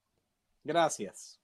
[0.65, 1.41] Gracias.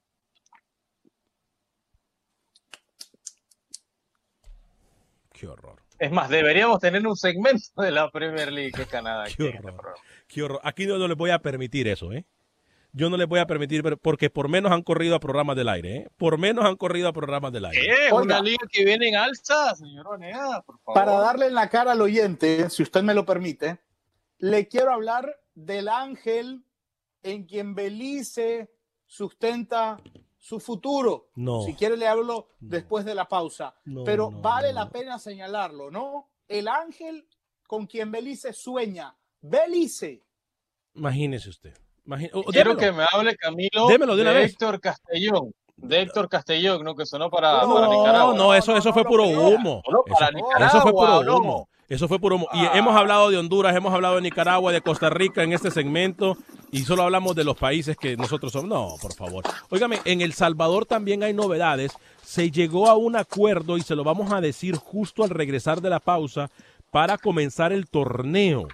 [5.44, 5.76] Qué horror.
[5.98, 9.26] Es más, deberíamos tener un segmento de la Premier League de Canadá.
[9.37, 9.94] Qué horror.
[10.26, 10.61] Qué horror.
[10.64, 12.24] Aquí no, les voy a permitir eso, ¿eh?
[12.92, 15.96] Yo no les voy a permitir, porque por menos han corrido a programas del aire,
[15.96, 16.09] ¿eh?
[16.16, 18.07] Por menos han corrido a programas del aire.
[18.07, 20.94] Es una liga que viene en alza, señor Onega, por favor.
[20.94, 23.80] Para darle en la cara al oyente, si usted me lo permite,
[24.38, 26.64] le quiero hablar del ángel
[27.22, 28.70] en quien Belice
[29.04, 30.00] sustenta
[30.44, 31.30] su futuro.
[31.37, 31.62] No.
[31.62, 33.74] Si quiere le hablo después de la pausa.
[34.04, 36.28] Pero vale la pena señalarlo, ¿no?
[36.46, 37.26] El ángel
[37.66, 39.16] con quien Belice sueña.
[39.40, 40.22] Belice.
[40.94, 41.74] Imagínese usted.
[42.50, 45.54] Quiero que me hable Camilo de, Héctor Castellón.
[45.76, 46.94] De Héctor Castellón, ¿no?
[46.94, 48.12] Que sonó para, Nicaragua.
[48.12, 49.83] No, no, eso, eso fue puro humo.
[50.59, 51.68] eso, fue puro humo.
[51.88, 52.48] Eso fue puro humo.
[52.52, 56.37] Y hemos hablado de Honduras, hemos hablado de Nicaragua, de Costa Rica en este segmento
[56.74, 58.68] y solo hablamos de los países que nosotros somos.
[58.68, 59.44] No, por favor.
[59.70, 61.92] Óigame, en El Salvador también hay novedades.
[62.24, 65.90] Se llegó a un acuerdo y se lo vamos a decir justo al regresar de
[65.90, 66.50] la pausa
[66.90, 68.66] para comenzar el torneo.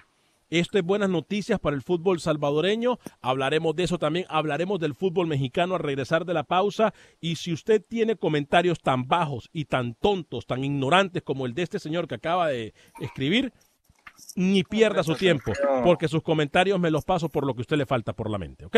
[0.49, 2.97] Esto es buenas noticias para el fútbol salvadoreño.
[3.21, 4.25] Hablaremos de eso también.
[4.29, 6.95] Hablaremos del fútbol mexicano al regresar de la pausa.
[7.19, 11.61] Y si usted tiene comentarios tan bajos y tan tontos, tan ignorantes como el de
[11.61, 13.53] este señor que acaba de escribir,
[14.35, 15.51] ni pierda su tiempo,
[15.83, 18.37] porque sus comentarios me los paso por lo que a usted le falta por la
[18.37, 18.77] mente, ¿ok?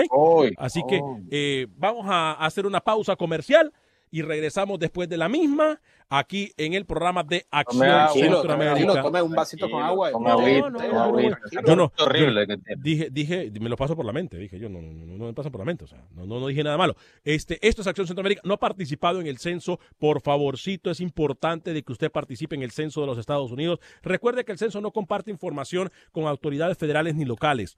[0.58, 3.74] Así que eh, vamos a hacer una pausa comercial
[4.14, 9.02] y regresamos después de la misma aquí en el programa de Acción Centroamérica.
[9.02, 10.12] Tome un vasito con agua.
[10.12, 12.46] No, no, no, horrible
[12.78, 15.50] dije, dije, me lo paso por la mente, dije yo, no, no, no me pasa
[15.50, 16.96] por la mente, o sea, no, no, dije nada malo.
[17.24, 21.74] Este, esto es Acción Centroamérica, no ha participado en el censo, por favorcito, es importante
[21.74, 23.80] de que usted participe en el censo de los Estados Unidos.
[24.04, 27.78] Recuerde que el censo no comparte información con autoridades federales ni locales.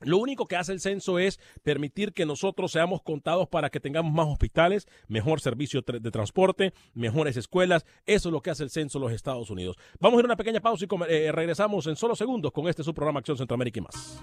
[0.00, 4.12] Lo único que hace el censo es permitir que nosotros seamos contados para que tengamos
[4.12, 7.84] más hospitales, mejor servicio de transporte, mejores escuelas.
[8.06, 9.76] Eso es lo que hace el censo en los Estados Unidos.
[9.98, 12.82] Vamos a ir a una pequeña pausa y eh, regresamos en solo segundos con este
[12.82, 14.22] su programa Acción Centroamérica y más.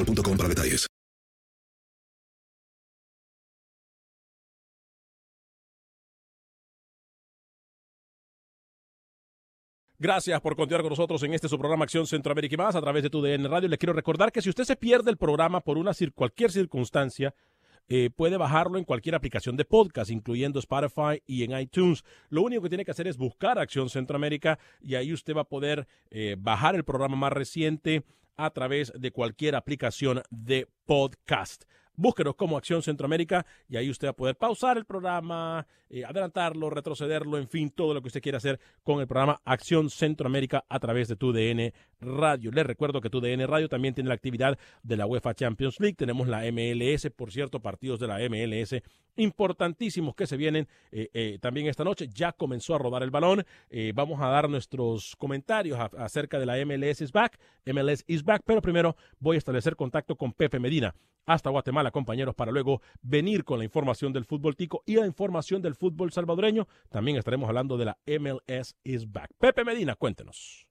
[0.05, 0.87] para detalles.
[10.01, 13.03] Gracias por continuar con nosotros en este su programa Acción Centroamérica y más a través
[13.03, 13.69] de tu DN Radio.
[13.69, 17.35] Le quiero recordar que si usted se pierde el programa por una cualquier circunstancia,
[17.87, 22.03] eh, puede bajarlo en cualquier aplicación de podcast, incluyendo Spotify y en iTunes.
[22.29, 25.49] Lo único que tiene que hacer es buscar Acción Centroamérica y ahí usted va a
[25.49, 28.03] poder eh, bajar el programa más reciente
[28.45, 31.63] a través de cualquier aplicación de podcast.
[31.95, 36.69] Búsquenos como Acción Centroamérica y ahí usted va a poder pausar el programa, eh, adelantarlo,
[36.69, 40.79] retrocederlo, en fin, todo lo que usted quiera hacer con el programa Acción Centroamérica a
[40.79, 42.51] través de tu DN Radio.
[42.51, 45.95] Les recuerdo que tu DN Radio también tiene la actividad de la UEFA Champions League.
[45.95, 48.81] Tenemos la MLS, por cierto, partidos de la MLS
[49.17, 52.09] importantísimos que se vienen eh, eh, también esta noche.
[52.13, 53.45] Ya comenzó a rodar el balón.
[53.93, 57.39] vamos a dar nuestros comentarios acerca de la MLS is back.
[57.65, 60.93] MLS is back, pero primero voy a establecer contacto con Pepe Medina
[61.25, 65.61] hasta Guatemala, compañeros, para luego venir con la información del fútbol tico y la información
[65.61, 66.67] del fútbol salvadoreño.
[66.89, 69.31] También estaremos hablando de la MLS is back.
[69.37, 70.70] Pepe Medina, cuéntenos.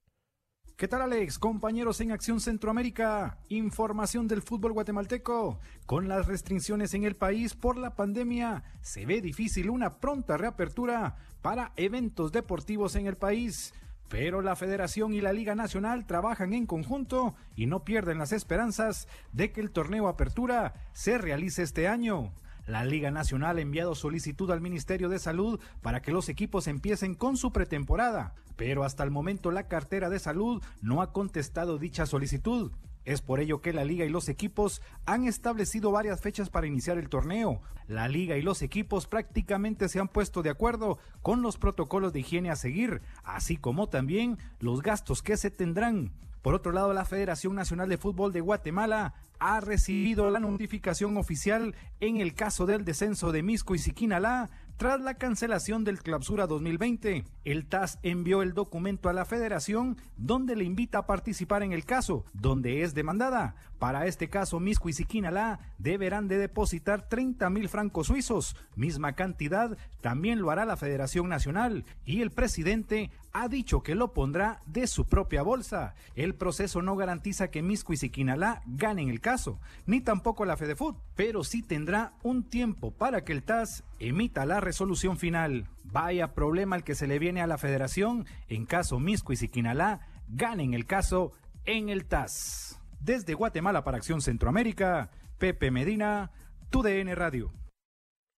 [0.81, 1.37] ¿Qué tal Alex?
[1.37, 5.59] Compañeros en Acción Centroamérica, información del fútbol guatemalteco.
[5.85, 11.17] Con las restricciones en el país por la pandemia, se ve difícil una pronta reapertura
[11.43, 13.75] para eventos deportivos en el país.
[14.09, 19.07] Pero la Federación y la Liga Nacional trabajan en conjunto y no pierden las esperanzas
[19.33, 22.33] de que el torneo Apertura se realice este año.
[22.67, 27.15] La Liga Nacional ha enviado solicitud al Ministerio de Salud para que los equipos empiecen
[27.15, 32.05] con su pretemporada, pero hasta el momento la cartera de salud no ha contestado dicha
[32.05, 32.71] solicitud.
[33.03, 36.99] Es por ello que la liga y los equipos han establecido varias fechas para iniciar
[36.99, 37.61] el torneo.
[37.87, 42.19] La liga y los equipos prácticamente se han puesto de acuerdo con los protocolos de
[42.19, 46.11] higiene a seguir, así como también los gastos que se tendrán.
[46.41, 51.75] Por otro lado, la Federación Nacional de Fútbol de Guatemala ha recibido la notificación oficial
[51.99, 54.49] en el caso del descenso de Misco y Siquinalá
[54.81, 60.55] tras la cancelación del Clausura 2020, el TAS envió el documento a la federación donde
[60.55, 63.53] le invita a participar en el caso, donde es demandada.
[63.77, 69.77] Para este caso, Misco y Siquinalá deberán de depositar 30 mil francos suizos, misma cantidad
[70.01, 74.87] también lo hará la Federación Nacional, y el presidente ha dicho que lo pondrá de
[74.87, 75.95] su propia bolsa.
[76.15, 80.97] El proceso no garantiza que Misco y Siquinalá ganen el caso, ni tampoco la FedeFoot,
[81.15, 85.67] pero sí tendrá un tiempo para que el TAS emita la resolución final.
[85.83, 90.01] Vaya problema el que se le viene a la federación en caso Misco y Siquinalá
[90.27, 91.31] ganen el caso
[91.65, 92.79] en el TAS.
[92.99, 96.31] Desde Guatemala para Acción Centroamérica, Pepe Medina,
[96.69, 97.51] TUDN Radio.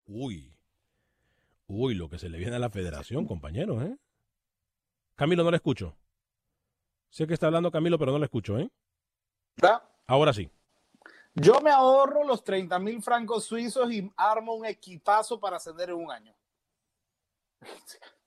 [0.05, 0.55] Uy,
[1.67, 3.97] uy, lo que se le viene a la federación, compañeros, ¿eh?
[5.15, 5.95] Camilo, no le escucho.
[7.09, 8.69] Sé que está hablando Camilo, pero no le escucho, ¿eh?
[10.07, 10.49] Ahora sí.
[11.35, 15.95] Yo me ahorro los 30 mil francos suizos y armo un equipazo para ascender en
[15.95, 16.33] un año.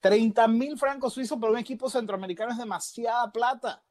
[0.00, 3.82] 30 mil francos suizos por un equipo centroamericano es demasiada plata.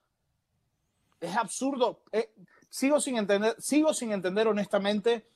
[1.19, 2.03] Es absurdo.
[2.11, 2.33] Eh,
[2.69, 5.27] sigo, sin entender, sigo sin entender honestamente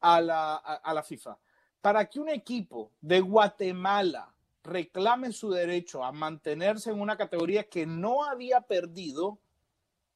[0.00, 1.38] a la, a la FIFA.
[1.80, 4.32] Para que un equipo de Guatemala
[4.68, 9.38] reclame su derecho a mantenerse en una categoría que no había perdido,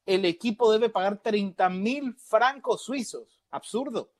[0.05, 3.39] el equipo debe pagar 30 mil francos suizos.
[3.51, 4.11] Absurdo.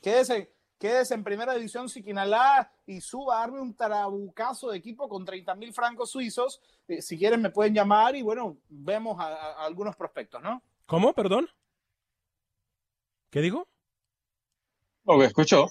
[0.00, 5.24] Quédese, quédese en primera división Siquinalá y suba a darme un tarabucazo de equipo con
[5.24, 6.60] 30 mil francos suizos.
[6.86, 10.62] Eh, si quieren me pueden llamar y bueno, vemos a, a algunos prospectos, ¿no?
[10.86, 11.12] ¿Cómo?
[11.12, 11.48] Perdón.
[13.30, 13.68] ¿Qué dijo?
[15.04, 15.66] Lo que escuchó.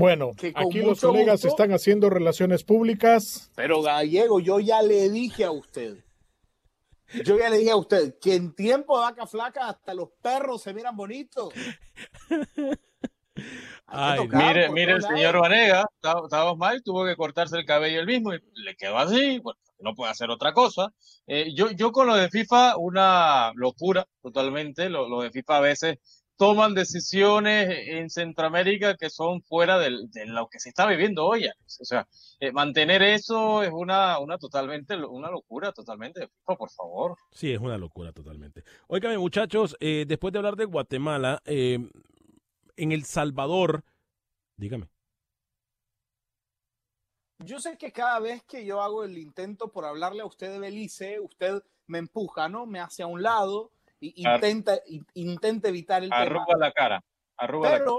[0.00, 3.50] Bueno, aquí los colegas gusto- están haciendo relaciones públicas.
[3.54, 5.98] Pero Gallego, yo ya le dije a usted,
[7.24, 10.62] yo ya le dije a usted que en tiempo de vaca flaca hasta los perros
[10.62, 11.52] se miran bonitos.
[13.86, 15.38] Ay, tocar Mire, mire el señor.
[15.40, 19.38] Vanega, estaba estaba mal, tuvo que cortarse el cabello él mismo y le quedó así,
[19.38, 20.92] bueno, no puede hacer otra cosa.
[21.26, 25.60] Eh, yo, yo con lo de FIFA, una locura totalmente, lo, lo de FIFA a
[25.60, 25.98] veces
[26.40, 31.44] toman decisiones en Centroamérica que son fuera del- de lo que se está viviendo hoy.
[31.44, 31.80] Alex.
[31.82, 32.08] O sea,
[32.40, 37.18] eh, mantener eso es una, una totalmente, una locura totalmente por favor.
[37.30, 38.64] Sí, es una locura totalmente.
[38.88, 41.78] Óigame, muchachos, eh, después de hablar de Guatemala, eh,
[42.78, 43.84] en El Salvador,
[44.56, 44.88] dígame.
[47.44, 50.58] Yo sé que cada vez que yo hago el intento por hablarle a usted de
[50.58, 52.64] Belice, usted me empuja, ¿no?
[52.64, 53.72] Me hace a un lado
[54.24, 56.22] Ar- intenta, in- intenta evitar el tema.
[56.22, 57.04] Arruga la cara,
[57.36, 57.90] arruga la cara.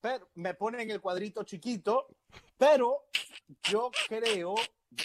[0.00, 2.06] pero, me pone en el cuadrito chiquito,
[2.56, 3.04] pero
[3.64, 4.54] yo creo,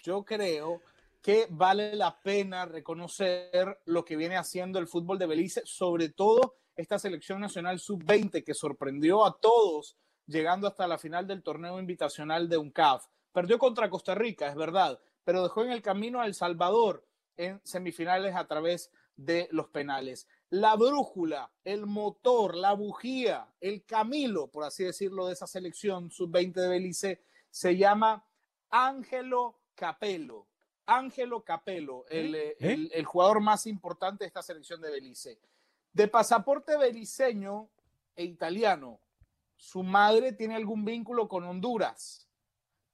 [0.04, 0.82] yo creo
[1.22, 6.58] que vale la pena reconocer lo que viene haciendo el fútbol de Belice, sobre todo
[6.76, 12.50] esta selección nacional sub-20 que sorprendió a todos llegando hasta la final del torneo invitacional
[12.50, 13.06] de UNCAF.
[13.32, 17.06] Perdió contra Costa Rica, es verdad, pero dejó en el camino a El Salvador
[17.38, 20.28] en semifinales a través de los penales.
[20.50, 26.54] La brújula, el motor, la bujía, el camilo, por así decirlo, de esa selección sub-20
[26.54, 28.26] de Belice se llama
[28.70, 30.48] Ángelo Capello.
[30.86, 32.74] Ángelo Capello, el, eh, ¿Eh?
[32.74, 35.40] el- el jugador más importante de esta selección de Belice.
[35.94, 37.70] De pasaporte beliceño
[38.16, 39.00] e italiano,
[39.56, 42.28] su madre tiene algún vínculo con Honduras,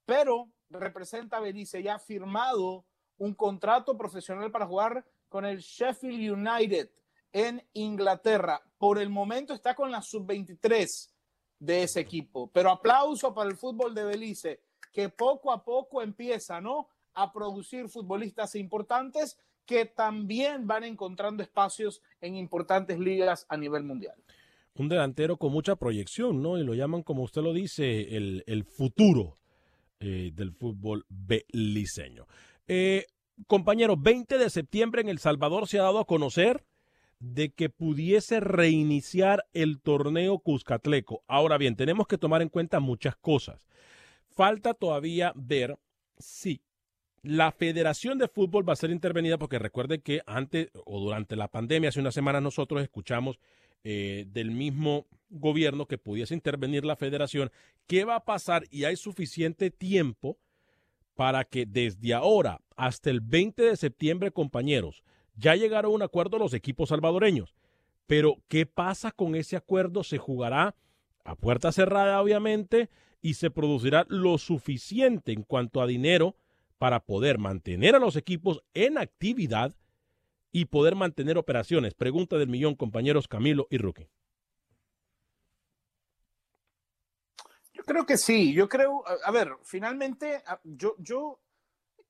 [0.06, 2.86] pero representa a Belice y ha firmado
[3.18, 6.90] un contrato profesional para jugar con el Sheffield United
[7.32, 8.62] en Inglaterra.
[8.78, 11.10] Por el momento está con la sub-23
[11.58, 12.52] de ese equipo.
[12.52, 14.60] Pero aplauso para el fútbol de Belice,
[14.92, 16.90] que poco a poco empieza, ¿no?
[17.14, 24.18] A producir futbolistas importantes que también van encontrando espacios en importantes ligas a nivel mundial.
[24.76, 26.58] Un delantero con mucha proyección, ¿no?
[26.58, 29.38] Y lo llaman, como usted lo dice, el, el futuro
[30.02, 32.28] eh, del fútbol beliceño.
[32.68, 33.06] Eh,
[33.48, 36.64] compañero, 20 de septiembre en El Salvador se ha dado a conocer
[37.20, 41.24] de que pudiese reiniciar el torneo Cuscatleco.
[41.28, 43.62] Ahora bien, tenemos que tomar en cuenta muchas cosas.
[44.28, 45.78] Falta todavía ver
[46.18, 46.62] si
[47.22, 51.48] la Federación de Fútbol va a ser intervenida porque recuerde que antes o durante la
[51.48, 53.40] pandemia, hace una semana nosotros escuchamos
[53.84, 57.52] eh, del mismo gobierno que pudiese intervenir la federación.
[57.86, 58.64] ¿Qué va a pasar?
[58.72, 60.40] Y hay suficiente tiempo
[61.16, 65.04] para que desde ahora hasta el 20 de septiembre, compañeros,
[65.36, 67.56] ya llegaron a un acuerdo los equipos salvadoreños.
[68.08, 70.04] Pero, ¿qué pasa con ese acuerdo?
[70.04, 70.76] Se jugará
[71.24, 72.90] a puerta cerrada, obviamente,
[73.22, 76.36] y se producirá lo suficiente en cuanto a dinero
[76.78, 79.76] para poder mantener a los equipos en actividad
[80.52, 81.94] y poder mantener operaciones.
[81.94, 84.10] Pregunta del millón, compañeros Camilo y Rookie.
[87.82, 91.40] Yo creo que sí, yo creo, a, a ver, finalmente, a- yo, yo,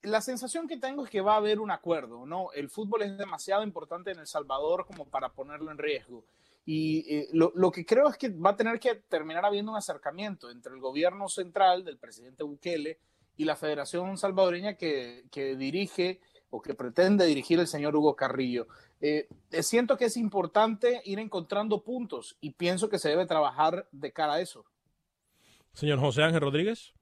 [0.02, 2.52] la sensación que tengo es que va a haber un acuerdo, ¿no?
[2.52, 6.26] El fútbol es demasiado importante en El Salvador como para ponerlo en riesgo.
[6.66, 9.78] Y eh, lo, lo que creo es que va a tener que terminar habiendo un
[9.78, 13.00] acercamiento entre el gobierno central del presidente Bukele
[13.38, 18.68] y la Federación Salvadoreña que, que dirige o que pretende dirigir el señor Hugo Carrillo.
[19.00, 19.30] Eh,
[19.62, 24.34] siento que es importante ir encontrando puntos y pienso que se debe trabajar de cara
[24.34, 24.66] a eso.
[25.74, 26.94] Señor José Ángel Rodríguez.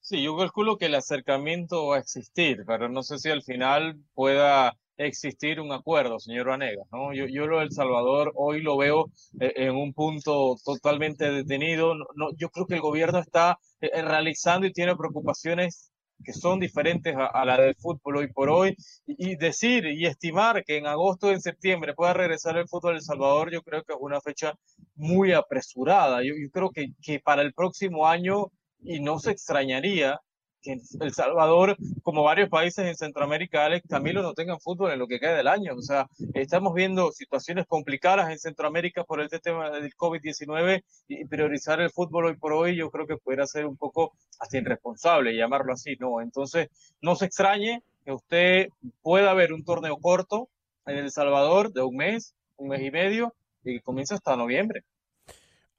[0.00, 3.96] Sí, yo calculo que el acercamiento va a existir, pero no sé si al final
[4.14, 7.12] pueda existir un acuerdo, señor Vanegas, ¿no?
[7.14, 9.06] Yo, yo lo de El Salvador hoy lo veo
[9.40, 11.94] eh, en un punto totalmente detenido.
[11.94, 15.89] No, no, yo creo que el gobierno está eh, realizando y tiene preocupaciones
[16.24, 18.76] que son diferentes a, la del fútbol hoy por hoy.
[19.06, 23.00] Y, decir y estimar que en agosto o en septiembre pueda regresar el fútbol de
[23.00, 24.54] Salvador, yo creo que es una fecha
[24.94, 26.22] muy apresurada.
[26.22, 28.50] Yo, yo creo que, que para el próximo año,
[28.82, 30.20] y no se extrañaría
[30.62, 35.06] que El Salvador, como varios países en Centroamérica, Alex, Camilo, no tengan fútbol en lo
[35.06, 35.74] que queda del año.
[35.74, 41.80] O sea, estamos viendo situaciones complicadas en Centroamérica por este tema del COVID-19 y priorizar
[41.80, 45.72] el fútbol hoy por hoy, yo creo que pudiera ser un poco hasta irresponsable llamarlo
[45.72, 46.20] así, ¿no?
[46.20, 46.68] Entonces,
[47.00, 48.68] no se extrañe que usted
[49.02, 50.48] pueda ver un torneo corto
[50.86, 53.34] en El Salvador de un mes, un mes y medio,
[53.64, 54.84] y que comienza hasta noviembre.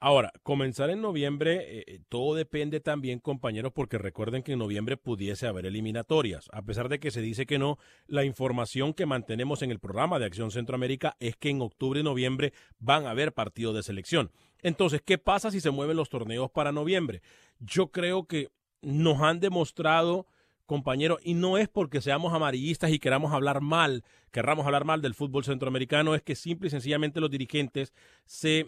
[0.03, 4.97] Ahora, comenzar en noviembre, eh, eh, todo depende también, compañeros, porque recuerden que en noviembre
[4.97, 6.49] pudiese haber eliminatorias.
[6.53, 7.77] A pesar de que se dice que no,
[8.07, 12.03] la información que mantenemos en el programa de Acción Centroamérica es que en octubre y
[12.03, 14.31] noviembre van a haber partidos de selección.
[14.63, 17.21] Entonces, ¿qué pasa si se mueven los torneos para noviembre?
[17.59, 18.49] Yo creo que
[18.81, 20.25] nos han demostrado,
[20.65, 25.13] compañeros, y no es porque seamos amarillistas y queramos hablar mal, querramos hablar mal del
[25.13, 27.93] fútbol centroamericano, es que simple y sencillamente los dirigentes
[28.25, 28.65] se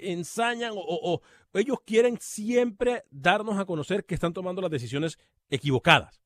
[0.00, 1.20] ensañan o,
[1.54, 5.18] ellos quieren siempre darnos a conocer que están tomando las decisiones
[5.50, 6.20] equivocadas.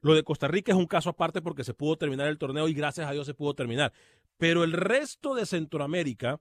[0.00, 2.74] Lo de Costa Rica es un caso aparte porque se pudo terminar el torneo y
[2.74, 3.92] gracias a Dios se pudo terminar.
[4.38, 6.40] Pero el resto de Centroamérica,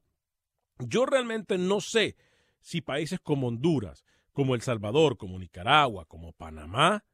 [0.79, 2.15] yo realmente no sé
[2.61, 7.05] si países como Honduras, como El Salvador, como Nicaragua, como Panamá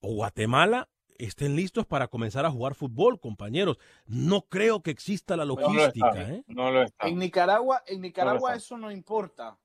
[0.00, 0.88] o Guatemala
[1.18, 3.78] estén listos para comenzar a jugar fútbol, compañeros.
[4.06, 6.22] No creo que exista la logística.
[6.22, 6.44] ¿eh?
[6.46, 7.06] No lo está.
[7.06, 9.58] En Nicaragua, en Nicaragua eso no importa.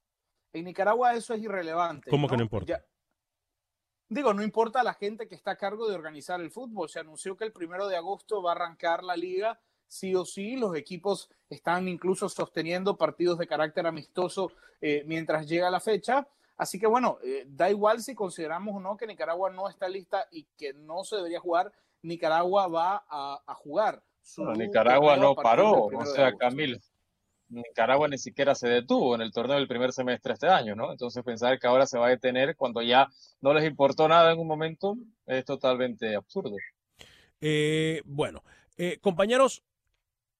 [0.54, 2.10] En Nicaragua eso es irrelevante.
[2.10, 2.84] ¿Cómo que no importa?
[4.10, 6.90] digo, no importa la gente que está a cargo de organizar el fútbol.
[6.90, 9.60] Se anunció que el primero de agosto va a arrancar la liga.
[9.88, 15.72] Sí o sí, los equipos están incluso sosteniendo partidos de carácter amistoso eh, mientras llega
[15.72, 16.28] la fecha.
[16.60, 20.28] Así que bueno, eh, da igual si consideramos o no que Nicaragua no está lista
[20.30, 24.04] y que no se debería jugar, Nicaragua va a, jugar.
[24.58, 26.78] Nicaragua no paró, o sea, Camilo.
[27.48, 30.92] Nicaragua ni siquiera se detuvo en el torneo del primer semestre este año, ¿no?
[30.92, 33.08] Entonces pensar que ahora se va a detener cuando ya
[33.40, 36.58] no les importó nada en un momento es totalmente absurdo.
[37.40, 38.44] Eh, bueno,
[38.78, 39.64] eh, compañeros,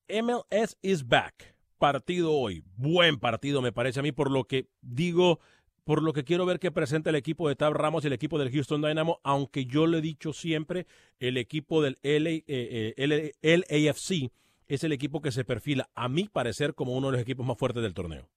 [0.10, 1.56] MLS is back.
[1.78, 5.40] Partido hoy, buen partido me parece a mí, por lo que digo,
[5.84, 8.38] por lo que quiero ver qué presenta el equipo de Tab Ramos y el equipo
[8.38, 10.88] del Houston Dynamo, aunque yo le he dicho siempre,
[11.20, 14.32] el equipo del LA, eh, eh, LAFC
[14.68, 17.58] es el equipo que se perfila, a mi parecer, como uno de los equipos más
[17.58, 18.30] fuertes del torneo.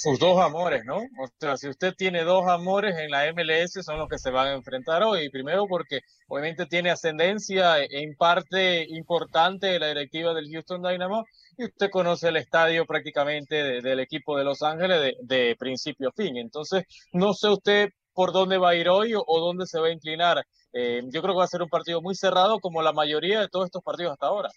[0.00, 0.98] Sus dos amores, ¿no?
[0.98, 4.46] O sea, si usted tiene dos amores en la MLS, son los que se van
[4.46, 5.28] a enfrentar hoy.
[5.28, 11.24] Primero porque obviamente tiene ascendencia en parte importante de la directiva del Houston Dynamo
[11.56, 16.36] y usted conoce el estadio prácticamente del equipo de Los Ángeles de, principio a fin.
[16.36, 19.92] Entonces, no sé usted por dónde va a ir hoy o, dónde se va a
[19.92, 20.44] inclinar.
[20.74, 23.48] Eh, yo creo que va a ser un partido muy cerrado como la mayoría de
[23.48, 24.50] todos estos partidos hasta ahora.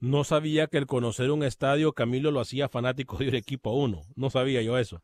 [0.00, 4.02] No sabía que el conocer un estadio, Camilo, lo hacía fanático de un equipo uno.
[4.14, 5.00] No sabía yo eso.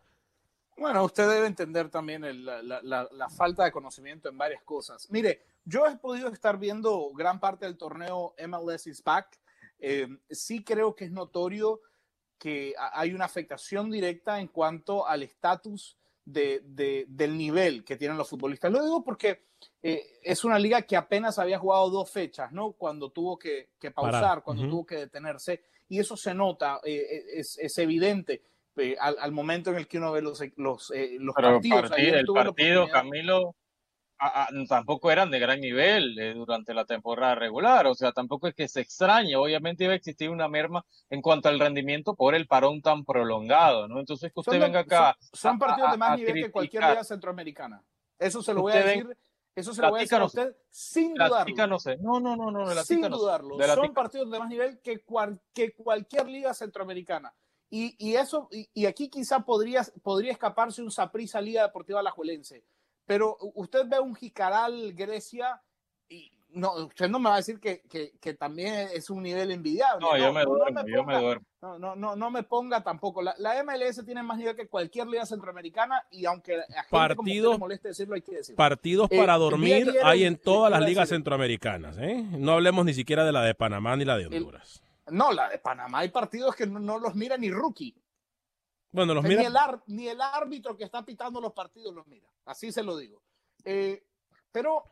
[0.77, 5.09] Bueno, usted debe entender también la, la, falta de conocimiento en varias cosas.
[5.11, 9.39] Mire, yo he podido estar viendo gran parte del torneo MLS is Back
[9.79, 11.83] eh, sí creo que es notorio
[12.39, 18.29] que hay una afectación directa en cuanto al estatus de, del nivel que tienen los
[18.29, 18.73] futbolistas.
[18.73, 19.45] Lo digo porque
[19.83, 22.73] eh, es una liga que apenas había jugado dos fechas, ¿no?
[22.73, 28.43] Cuando tuvo que, pausar, cuando tuvo que detenerse, y eso se nota, eh, es, evidente.
[28.99, 31.93] Al, momento en el que uno ve los, los, los partidos.
[31.97, 33.55] el partido, Camilo,
[34.69, 38.69] tampoco eran de gran nivel eh, durante la temporada regular, o sea, tampoco es que
[38.69, 42.83] se extrañe, obviamente iba a existir una merma en cuanto al rendimiento por el parón
[42.83, 44.01] tan prolongado, ¿no?
[44.01, 45.17] Entonces que usted venga acá.
[45.33, 47.83] Son, partidos de más nivel que cualquier liga centroamericana.
[48.19, 49.17] Eso se lo voy a decir.
[49.55, 51.67] eso se lo voy a decir a usted sin dudarlo.
[51.67, 51.97] No, sé.
[51.99, 53.59] no, no, no, no, sin dudarlo.
[53.75, 55.05] Son partidos de más nivel que,
[55.53, 57.35] que cualquier liga centroamericana.
[57.71, 62.63] Y, y eso, y, y, aquí quizá podría, podría escaparse un Saprissa Liga Deportiva Alajuelense
[63.07, 65.61] pero usted ve un Jicaral Grecia
[66.09, 67.83] y no, usted no me va a decir que,
[68.21, 70.01] que, también es un nivel envidiable.
[70.01, 71.47] No, yo, me duermo, no yo me duermo.
[71.61, 73.23] No, no, no, me ponga tampoco.
[73.23, 77.53] La, la, MLS tiene más nivel que cualquier liga centroamericana y aunque a gente partidos,
[77.53, 78.57] como moleste decirlo, hay que decirlo.
[78.57, 81.97] Partidos eh, para dormir hay en todas las ligas centroamericanas.
[81.99, 82.25] ¿eh?
[82.31, 84.83] No hablemos ni siquiera de la de Panamá ni la de Honduras.
[85.11, 87.95] no, la de Panamá hay partidos que no, los mira ni rookie.
[88.95, 89.43] Bueno, los mira...
[89.87, 92.29] ni, el árbitro que está pitando los partidos los mira.
[92.45, 93.21] Así se lo digo.
[93.65, 94.07] Eh,
[94.53, 94.85] pero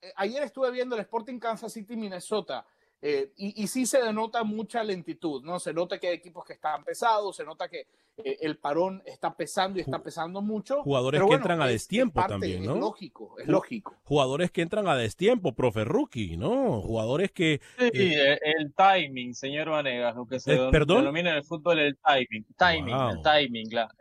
[0.00, 2.64] eh, ayer estuve viendo el Sporting Kansas City, Minnesota.
[3.06, 5.60] Eh, y, sí se denota mucha lentitud, ¿no?
[5.60, 7.86] Se nota que hay equipos que están pesados, se nota que
[8.16, 10.82] el parón está pesando y está pesando mucho.
[10.82, 12.72] Jugadores que entran a destiempo también, ¿no?
[12.72, 13.94] Es lógico, es lógico.
[14.04, 16.80] Jugadores que entran a destiempo, profe rookie, ¿no?
[16.80, 17.60] Jugadores que...
[17.78, 22.46] Sí, el, timing, señor Vanegas, lo que se denomina en el fútbol el timing.
[22.56, 23.94] Timing, el timing, la,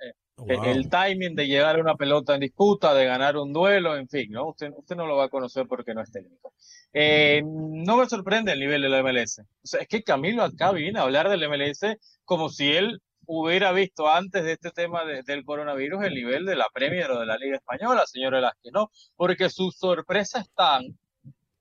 [0.47, 4.31] el, timing de llegar a una pelota en disputa, de ganar un duelo, en fin,
[4.31, 4.49] ¿no?
[4.49, 6.53] Usted, usted no lo va a conocer porque no es técnico.
[6.93, 9.39] Eh, no me sorprende el nivel de la MLS.
[9.39, 13.71] O sea, es que Camilo acá viene a hablar del MLS como si él hubiera
[13.71, 17.37] visto antes de este tema del coronavirus el nivel de la Premier o de la
[17.37, 18.91] Liga Española, señor Velázquez, ¿no?
[19.15, 20.97] Porque sus sorpresas están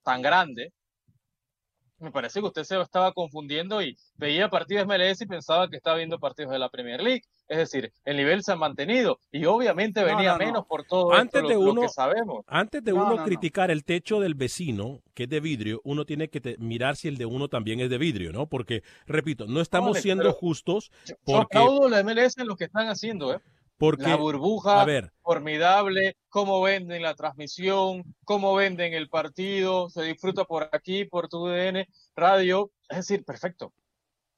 [0.03, 0.73] tan grande,
[2.03, 5.77] me parece que usted se estaba confundiendo y veía partidos de MLS y pensaba que
[5.77, 7.23] estaba viendo partidos de la Premier League.
[7.53, 11.53] Es decir, el nivel se ha mantenido y obviamente venía menos por todo antes de
[11.53, 12.47] lo, uno, que sabemos.
[12.47, 16.57] Antes de uno criticar el techo del vecino, que es de vidrio, uno tiene que
[16.59, 18.47] mirar si el de uno también es de vidrio, ¿no?
[18.47, 20.91] Porque, repito, no estamos siendo justos.
[21.27, 21.59] Porque...
[21.59, 23.39] Yo la MLS en lo que están haciendo, ¿eh?
[23.77, 24.87] Porque, la burbuja,
[25.21, 31.49] formidable, cómo venden la transmisión, cómo venden el partido, se disfruta por aquí, por tu
[31.49, 31.87] DN,
[32.17, 33.75] radio, es decir, perfecto.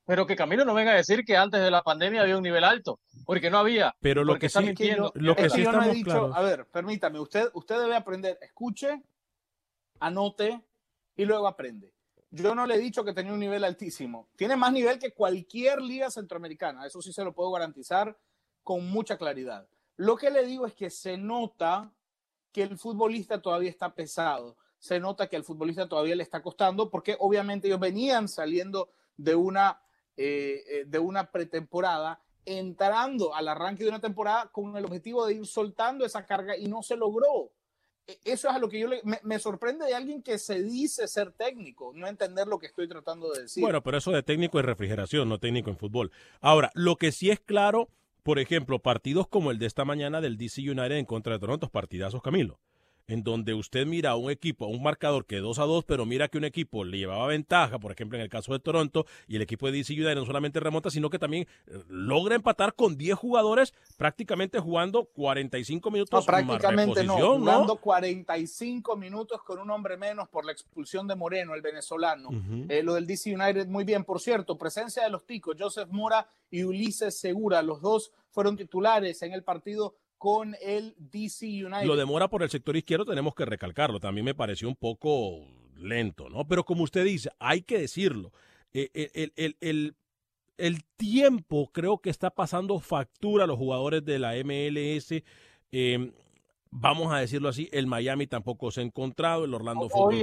[0.07, 2.65] Pero que Camilo no venga a decir que antes de la pandemia había un nivel
[2.65, 3.95] alto, porque no había.
[4.01, 4.75] Pero lo que sí,
[5.15, 9.03] lo que sí estamos dicho, a ver, permítame, usted, usted debe aprender, escuche,
[10.01, 10.63] anote
[11.17, 11.95] y luego aprende.
[12.31, 14.29] Yo no le he dicho que tenía un nivel altísimo.
[14.37, 18.19] Tiene más nivel que cualquier liga centroamericana, eso sí se lo puedo garantizar
[18.63, 19.67] con mucha claridad.
[19.97, 21.93] Lo que le digo es que se nota
[22.53, 26.91] que el futbolista todavía está pesado, se nota que al futbolista todavía le está costando,
[26.91, 29.81] porque obviamente ellos venían saliendo de una,
[30.17, 35.35] eh, eh, de una pretemporada, entrando al arranque de una temporada con el objetivo de
[35.35, 37.51] ir soltando esa carga y no se logró.
[38.07, 40.63] E, eso es a lo que yo le, me, me, sorprende de alguien que se
[40.63, 43.63] dice ser técnico, no entender lo que estoy tratando de decir.
[43.63, 46.13] Bueno, pero eso de técnico es refrigeración, no técnico en fútbol.
[46.41, 47.89] Ahora, lo que sí es claro
[48.25, 51.69] por ejemplo, partidos como el de esta mañana del DC United en contra de Toronto,
[51.69, 52.59] partidazos Camilo
[53.07, 56.07] en donde usted mira a un equipo, a un marcador que 2 a 2, pero
[56.07, 59.37] mira que un equipo le llevaba ventaja, por ejemplo, en el caso de Toronto, y
[59.37, 62.97] el equipo de DC United no solamente remonta, sino que también eh, logra empatar con
[62.97, 66.21] 10 jugadores, prácticamente jugando 45 minutos.
[66.21, 71.55] No, prácticamente no, jugando 45 minutos con un hombre menos por la expulsión de Moreno,
[71.55, 72.31] el venezolano.
[72.69, 76.27] Eh, lo del DC United, muy bien, por cierto, presencia de los ticos, Joseph Mora
[76.51, 79.95] y Ulises Segura, los dos fueron titulares en el partido
[80.25, 81.85] con el DC United.
[81.85, 84.01] Lo demora por el sector izquierdo, tenemos que recalcarlo.
[84.01, 85.47] También me pareció un poco
[85.77, 86.49] lento, ¿no?
[86.49, 88.33] Pero como usted dice, hay que decirlo.
[88.73, 89.95] Eh, el, el, el,
[90.57, 95.23] el, tiempo creo que está pasando factura a los jugadores de la MLS.
[95.73, 96.11] Eh,
[96.75, 100.23] vamos a decirlo así, el Miami tampoco se ha encontrado, el Orlando Hoy,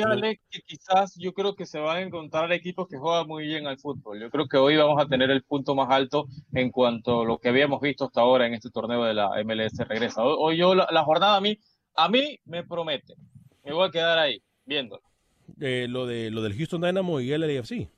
[0.49, 3.80] que quizás yo creo que se van a encontrar equipos que juegan muy bien al
[3.80, 4.20] fútbol.
[4.20, 7.39] Yo creo que hoy vamos a tener el punto más alto en cuanto a lo
[7.39, 10.24] que habíamos visto hasta ahora en este torneo de la MLS regresa.
[10.24, 11.58] Hoy, yo, la, jornada a mí,
[11.95, 13.16] a mí me promete.
[13.64, 15.04] Me voy a quedar ahí, viéndolo.
[15.60, 17.89] Eh, lo, de, lo del Houston Dynamo y el LAFC.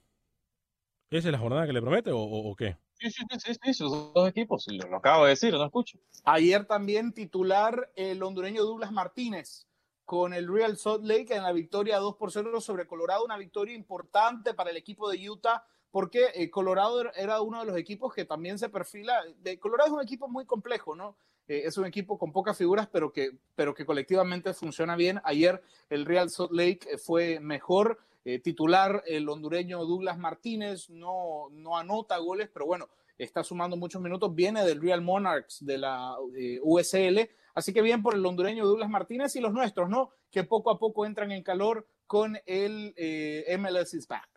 [1.10, 2.78] ¿Esa es la jornada que le promete o qué?
[3.04, 6.00] Sí, sí, sí, sí, esos dos equipos, lo, acabo de decir, no escucho.
[6.24, 9.68] Ayer también titular el hondureño Douglas Martínez
[10.06, 13.76] con el Real Salt Lake en la victoria 2 por 0 sobre Colorado, una victoria
[13.76, 18.26] importante para el equipo de Utah porque eh, Colorado era uno de los equipos que
[18.26, 19.22] también se perfila.
[19.44, 21.18] De, Colorado es un equipo muy complejo, ¿no?
[21.48, 25.22] Eh, es un equipo con pocas figuras, pero que, pero que colectivamente funciona bien.
[25.24, 28.00] Ayer el Real Salt Lake fue mejor.
[28.26, 34.02] Eh, titular, el hondureño Douglas Martínez no, no anota goles, pero bueno, está sumando muchos
[34.02, 38.66] minutos, viene del Real Monarchs de la eh, USL, así que bien por el hondureño
[38.66, 40.12] Douglas Martínez y los nuestros, ¿no?
[40.32, 44.30] Que poco a poco entran en calor con el eh, MLS is back.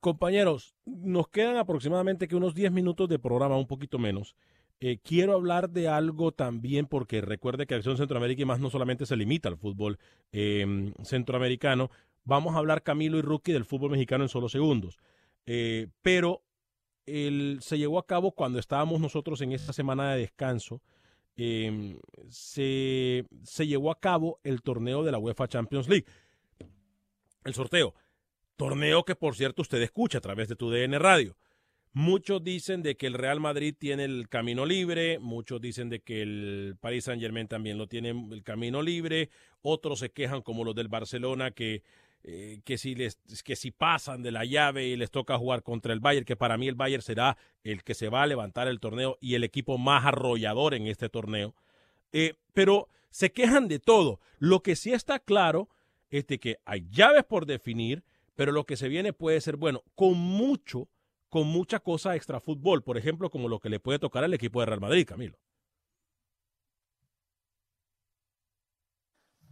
[0.00, 4.34] compañeros, nos quedan aproximadamente que unos 10 minutos de programa, un poquito menos.
[5.04, 9.16] quiero hablar de algo también porque recuerde que Acción Centroamérica y más no solamente se
[9.16, 10.00] limita al fútbol
[11.04, 11.90] centroamericano,
[12.26, 14.98] Vamos a hablar Camilo y Rookie del fútbol mexicano en solo segundos.
[15.46, 16.42] Eh, pero
[17.06, 20.82] el, se llevó a cabo cuando estábamos nosotros en esta semana de descanso.
[21.36, 21.98] Em,
[22.28, 26.06] se, se llevó a cabo el torneo de la UEFA Champions League.
[27.44, 27.94] El sorteo.
[28.56, 31.36] Torneo que, por cierto, usted escucha a través de tu DN Radio.
[31.92, 36.20] Muchos dicen de que el Real Madrid tiene el camino libre, muchos dicen de que
[36.20, 39.30] el Paris Saint Germain también lo tiene el camino libre,
[39.62, 41.82] otros se quejan como los del Barcelona que
[42.28, 45.92] eh, que, si les, que si pasan de la llave y les toca jugar contra
[45.92, 48.80] el Bayern, que para mí el Bayern será el que se va a levantar el
[48.80, 51.54] torneo y el equipo más arrollador en este torneo.
[52.12, 54.18] Eh, pero se quejan de todo.
[54.40, 55.68] Lo que sí está claro
[56.10, 58.02] es de que hay llaves por definir,
[58.34, 60.88] pero lo que se viene puede ser bueno, con mucho,
[61.28, 64.58] con mucha cosa extra fútbol, por ejemplo, como lo que le puede tocar al equipo
[64.58, 65.38] de Real Madrid, Camilo.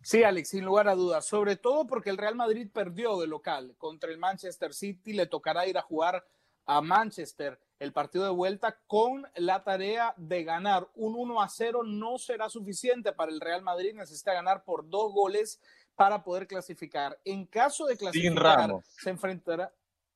[0.05, 1.25] Sí, Alex, sin lugar a dudas.
[1.25, 5.15] Sobre todo porque el Real Madrid perdió de local contra el Manchester City.
[5.15, 6.27] Le tocará ir a jugar
[6.67, 10.87] a Manchester el partido de vuelta con la tarea de ganar.
[10.95, 13.95] Un 1 a 0 no será suficiente para el Real Madrid.
[13.95, 15.59] Necesita ganar por dos goles
[15.95, 17.19] para poder clasificar.
[17.25, 19.73] En caso de clasificar, se enfrentará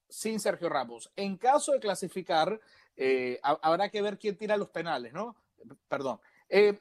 [0.07, 1.11] sin Sergio Ramos.
[1.16, 2.61] En caso de clasificar,
[2.95, 5.34] eh, habrá que ver quién tira los penales, ¿no?
[5.89, 6.20] Perdón.
[6.51, 6.80] Eh,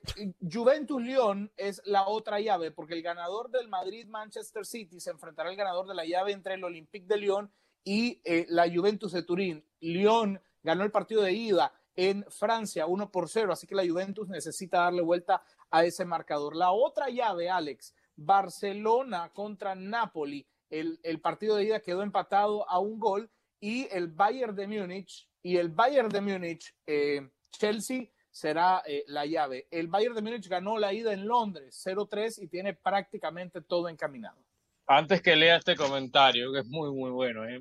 [0.49, 5.55] Juventus León es la otra llave, porque el ganador del Madrid-Manchester City se enfrentará al
[5.55, 7.51] ganador de la llave entre el Olympique de Lyon
[7.83, 9.65] y eh, la Juventus de Turín.
[9.79, 14.29] Lyon ganó el partido de ida en Francia 1 por 0, así que la Juventus
[14.29, 16.55] necesita darle vuelta a ese marcador.
[16.55, 20.47] La otra llave, Alex, Barcelona contra Napoli.
[20.69, 25.27] El, el partido de ida quedó empatado a un gol y el Bayern de Múnich
[25.41, 29.67] y el Bayern de Múnich, eh, Chelsea será eh, la llave.
[29.71, 34.37] El Bayern de Múnich ganó la ida en Londres 0-3 y tiene prácticamente todo encaminado.
[34.85, 37.59] Antes que lea este comentario, que es muy, muy bueno, ¿eh?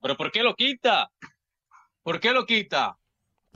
[0.00, 1.10] pero ¿por qué lo quita?
[2.02, 2.98] ¿Por qué lo quita?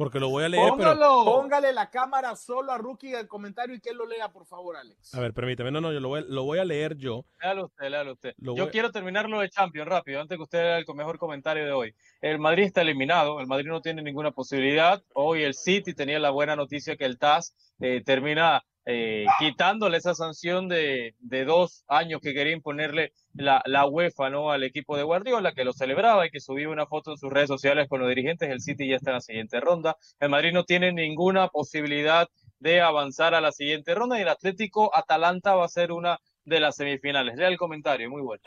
[0.01, 1.25] Porque lo voy a leer, Póngalo.
[1.27, 4.75] Póngale la cámara solo a Rookie el comentario y que él lo lea, por favor,
[4.79, 5.15] Alex.
[5.15, 5.71] A ver, permítame.
[5.71, 7.27] No, no, yo lo voy, lo voy a leer yo.
[7.43, 8.33] Léalo usted, léalo usted.
[8.39, 11.95] yo quiero terminarlo de Champions rápido, antes que usted lea el mejor comentario de hoy.
[12.23, 15.03] El Madrid está eliminado, el Madrid no tiene ninguna posibilidad.
[15.13, 20.17] Hoy el City tenía la buena noticia que el TAS eh, termina eh, quitándole esa
[20.17, 25.73] sanción de, dos años que quería imponerle la, UEFA al equipo de Guardiola, que lo
[25.73, 28.51] celebraba y que subía una foto en sus redes sociales con los dirigentes.
[28.51, 29.97] El City ya está en la siguiente ronda.
[30.19, 32.29] El Madrid no tiene ninguna posibilidad
[32.59, 36.59] de avanzar a la siguiente ronda y el Atlético Atalanta va a ser una de
[36.59, 37.37] las semifinales.
[37.37, 38.43] Lea el comentario, muy bueno.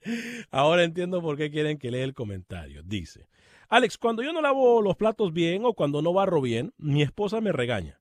[0.50, 2.82] Ahora entiendo por qué quieren que lea el comentario.
[2.82, 3.28] Dice,
[3.68, 7.42] Alex, cuando yo no lavo los platos bien o cuando no barro bien, mi esposa
[7.42, 8.00] me regaña.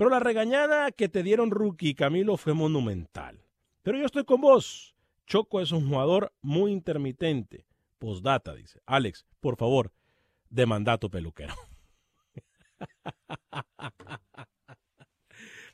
[0.00, 3.44] Pero la regañada que te dieron Rookie y Camilo fue monumental.
[3.82, 4.96] Pero yo estoy con vos.
[5.26, 7.66] Choco es un jugador muy intermitente.
[7.98, 8.80] Postdata, dice.
[8.86, 9.92] Alex, por favor,
[10.48, 11.52] demanda tu peluquero.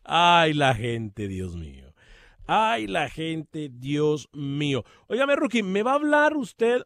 [0.03, 1.95] Ay, la gente, Dios mío.
[2.49, 4.83] Ay, la gente, Dios mío.
[5.07, 6.83] Óigame, Rookie, ¿me va a hablar usted?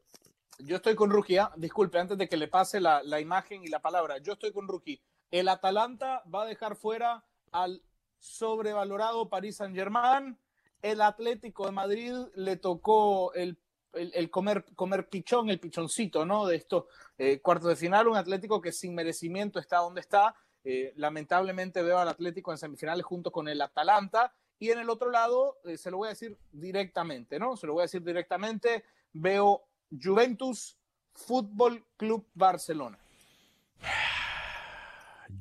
[0.58, 1.50] Yo estoy con Rookie, ¿ah?
[1.56, 4.18] disculpe, antes de que le pase la, la, imagen y la palabra.
[4.18, 5.00] Yo estoy con Rookie.
[5.30, 7.82] El Atalanta va a dejar fuera al
[8.18, 10.38] sobrevalorado Paris Saint-Germain.
[10.82, 13.58] El Atlético de Madrid le tocó el,
[13.92, 16.46] el, comer, comer pichón, el pichoncito, ¿no?
[16.46, 16.84] De estos
[17.18, 18.08] eh, cuartos de final.
[18.08, 20.34] Un Atlético que sin merecimiento está donde está.
[20.62, 24.32] Eh, lamentablemente veo al Atlético en semifinales junto con el Atalanta.
[24.58, 27.56] Y en el otro lado, eh, se lo voy a decir directamente, ¿no?
[27.56, 28.84] Se lo voy a decir directamente.
[29.12, 30.76] Veo Juventus
[31.14, 32.98] Fútbol Club Barcelona.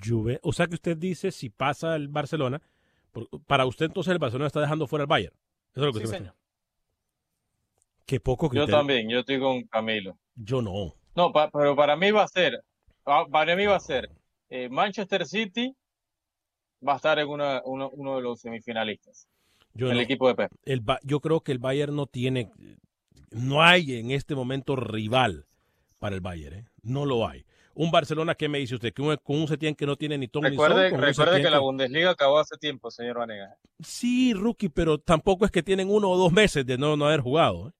[0.03, 2.61] Juve, o sea que usted dice si pasa el Barcelona,
[3.47, 5.35] para usted entonces el Barcelona está dejando fuera el Bayern.
[5.73, 6.31] Eso es lo que sí, usted
[8.05, 10.17] Qué poco Yo también, yo estoy con Camilo.
[10.35, 10.95] Yo no.
[11.15, 12.63] No, pero para mí va a ser,
[13.03, 14.09] para mí va a ser
[14.49, 15.75] eh, Manchester City
[16.85, 19.27] va a estar en una, uno, uno, de los semifinalistas.
[19.73, 20.51] Yo el equipo de Pep.
[20.65, 22.51] El, yo creo que el Bayern no tiene,
[23.29, 25.45] no hay en este momento rival
[25.99, 26.65] para el Bayern, ¿eh?
[26.81, 28.93] no lo hay un Barcelona, ¿qué me dice usted?
[28.93, 31.01] Que un, con un Setién que no tiene ni ton recuerde, ni son.
[31.01, 33.55] Recuerde que, la Bundesliga acabó hace tiempo, señor Vanega.
[33.79, 37.21] Sí, rookie, pero tampoco es que tienen uno o dos meses de no, no haber
[37.21, 37.69] jugado.
[37.69, 37.71] ¿eh?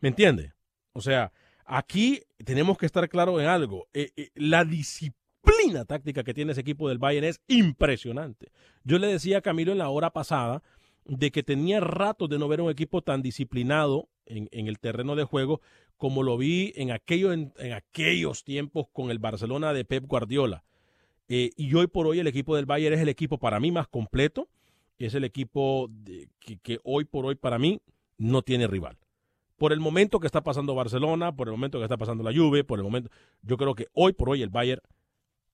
[0.00, 0.52] ¿Me entiende?
[0.92, 1.32] O sea,
[1.64, 3.88] aquí tenemos que estar claros en algo.
[3.92, 8.52] Eh, eh, la disciplina táctica que tiene ese equipo del Bayern es impresionante.
[8.84, 10.62] Yo le decía a Camilo en la hora pasada
[11.04, 15.24] de que tenía ratos de no ver un equipo tan disciplinado en, el terreno de
[15.24, 15.60] juego
[15.96, 20.64] como lo vi en, en, aquellos tiempos con el Barcelona de Pep Guardiola.
[21.28, 23.88] Eh, y hoy por hoy el equipo del Bayern es el equipo para mí más
[23.88, 24.48] completo.
[24.98, 25.90] Es el equipo
[26.62, 27.80] que, hoy por hoy para mí
[28.18, 28.98] no tiene rival.
[29.56, 32.64] Por el momento que está pasando Barcelona, por el momento que está pasando la Juve,
[32.64, 33.10] por el momento,
[33.42, 34.82] yo creo que hoy por hoy el Bayern,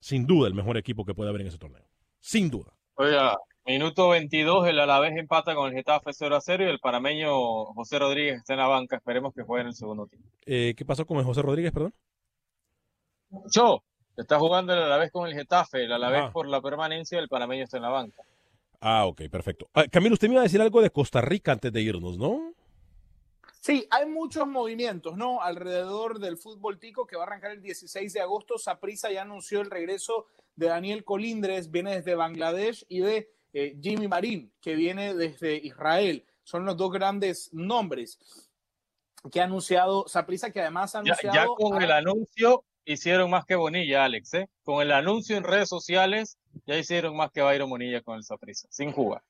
[0.01, 1.85] sin duda, el mejor equipo que puede haber en ese torneo.
[2.19, 2.75] Sin duda.
[2.95, 3.37] Oiga,
[3.67, 7.99] Minuto 22, el Alavés empata con el Getafe 0 a 0 y el parameño José
[7.99, 8.97] Rodríguez está en la banca.
[8.97, 10.29] Esperemos que juegue en el segundo tiempo.
[10.47, 11.95] Eh, ¿Qué pasó con el José Rodríguez, perdón?
[13.53, 13.83] Yo,
[14.17, 16.31] está jugando el Alavés con el Getafe, el Alavés ah.
[16.33, 18.23] por la permanencia y el parameño está en la banca.
[18.81, 19.69] Ah, ok, perfecto.
[19.75, 22.55] Ah, Camilo, usted me iba a decir algo de Costa Rica antes de irnos, ¿no?
[23.61, 25.43] Sí, hay muchos movimientos, ¿no?
[25.43, 28.57] Alrededor del fútbol tico que va a arrancar el 16 de agosto.
[28.57, 34.09] Saprisa ya anunció el regreso de Daniel Colindres, viene desde Bangladesh y de eh, Jimmy
[34.09, 36.25] Marín, que viene desde Israel.
[36.43, 38.19] Son los dos grandes nombres
[39.31, 41.35] que ha anunciado Saprisa, que además ha anunciado.
[41.35, 44.35] Ya, con el anuncio hicieron más que Bonilla, Alex.
[44.35, 44.49] ¿eh?
[44.63, 48.69] Con el anuncio en redes sociales ya hicieron más que Bayron Bonilla con el Saprisa,
[48.71, 49.23] sin jugar.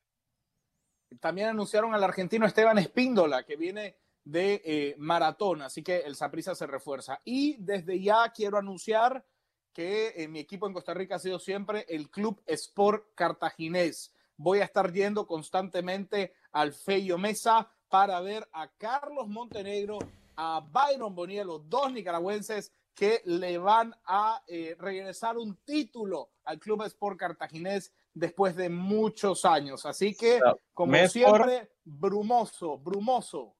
[1.18, 6.54] También anunciaron al argentino Esteban Espíndola, que viene de eh, maratón, así que el Saprisa
[6.54, 7.20] se refuerza.
[7.24, 9.24] Y desde ya quiero anunciar
[9.72, 14.12] que mi equipo en Costa Rica ha sido siempre el Club Sport Cartaginés.
[14.36, 19.98] Voy a estar yendo constantemente al Feyo Mesa para ver a Carlos Montenegro,
[20.36, 26.58] a Byron Bonilla, los dos nicaragüenses que le van a eh, regresar un título al
[26.58, 29.86] Club Sport Cartaginés después de muchos años.
[29.86, 30.40] Así que,
[30.74, 33.56] como siempre, brumoso, brumoso.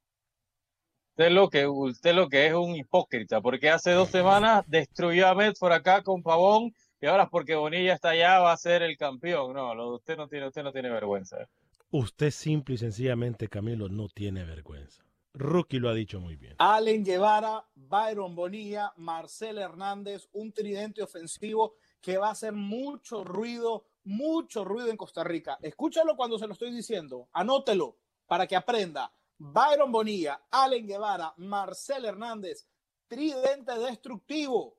[1.21, 5.35] Usted lo que usted lo que es un hipócrita, porque hace dos semanas destruyó a
[5.35, 9.53] Medford acá con Pavón y ahora porque Bonilla está allá va a ser el campeón.
[9.53, 11.47] No, lo de usted no tiene, usted no tiene vergüenza.
[11.91, 15.05] Usted simple y sencillamente, Camilo, no tiene vergüenza.
[15.35, 16.55] Rookie lo ha dicho muy bien.
[16.57, 23.85] Allen Guevara, Byron Bonilla, Marcel Hernández, un tridente ofensivo que va a hacer mucho ruido,
[24.05, 25.59] mucho ruido en Costa Rica.
[25.61, 29.13] Escúchalo cuando se lo estoy diciendo, anótelo para que aprenda.
[29.43, 32.67] Byron Bonilla, Allen Guevara, Marcel Hernández,
[33.09, 34.77] tridente destructivo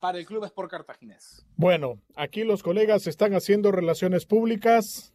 [0.00, 1.46] para el Club Sport Cartaginés.
[1.54, 5.14] Bueno, aquí los colegas están haciendo relaciones públicas.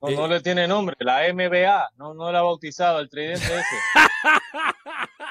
[0.00, 3.60] No, no le tiene nombre, la MBA, no, no la ha bautizado el tridente ese.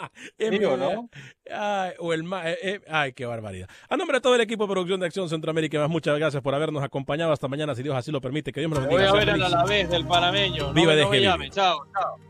[0.38, 1.08] Digo, ¿no?
[1.52, 3.68] Ay, o el ma- eh, eh, ay, qué barbaridad.
[3.88, 6.42] A nombre de todo el equipo de producción de Acción Centroamérica, y más muchas gracias
[6.42, 8.52] por habernos acompañado hasta mañana, si Dios así lo permite.
[8.52, 9.08] Que Dios me Voy bendiga.
[9.08, 9.54] a Sea ver al feliz.
[9.54, 10.72] Alavés del panameño.
[10.72, 11.26] Viva no, de no me Heavy.
[11.26, 12.29] llame, chao, chao.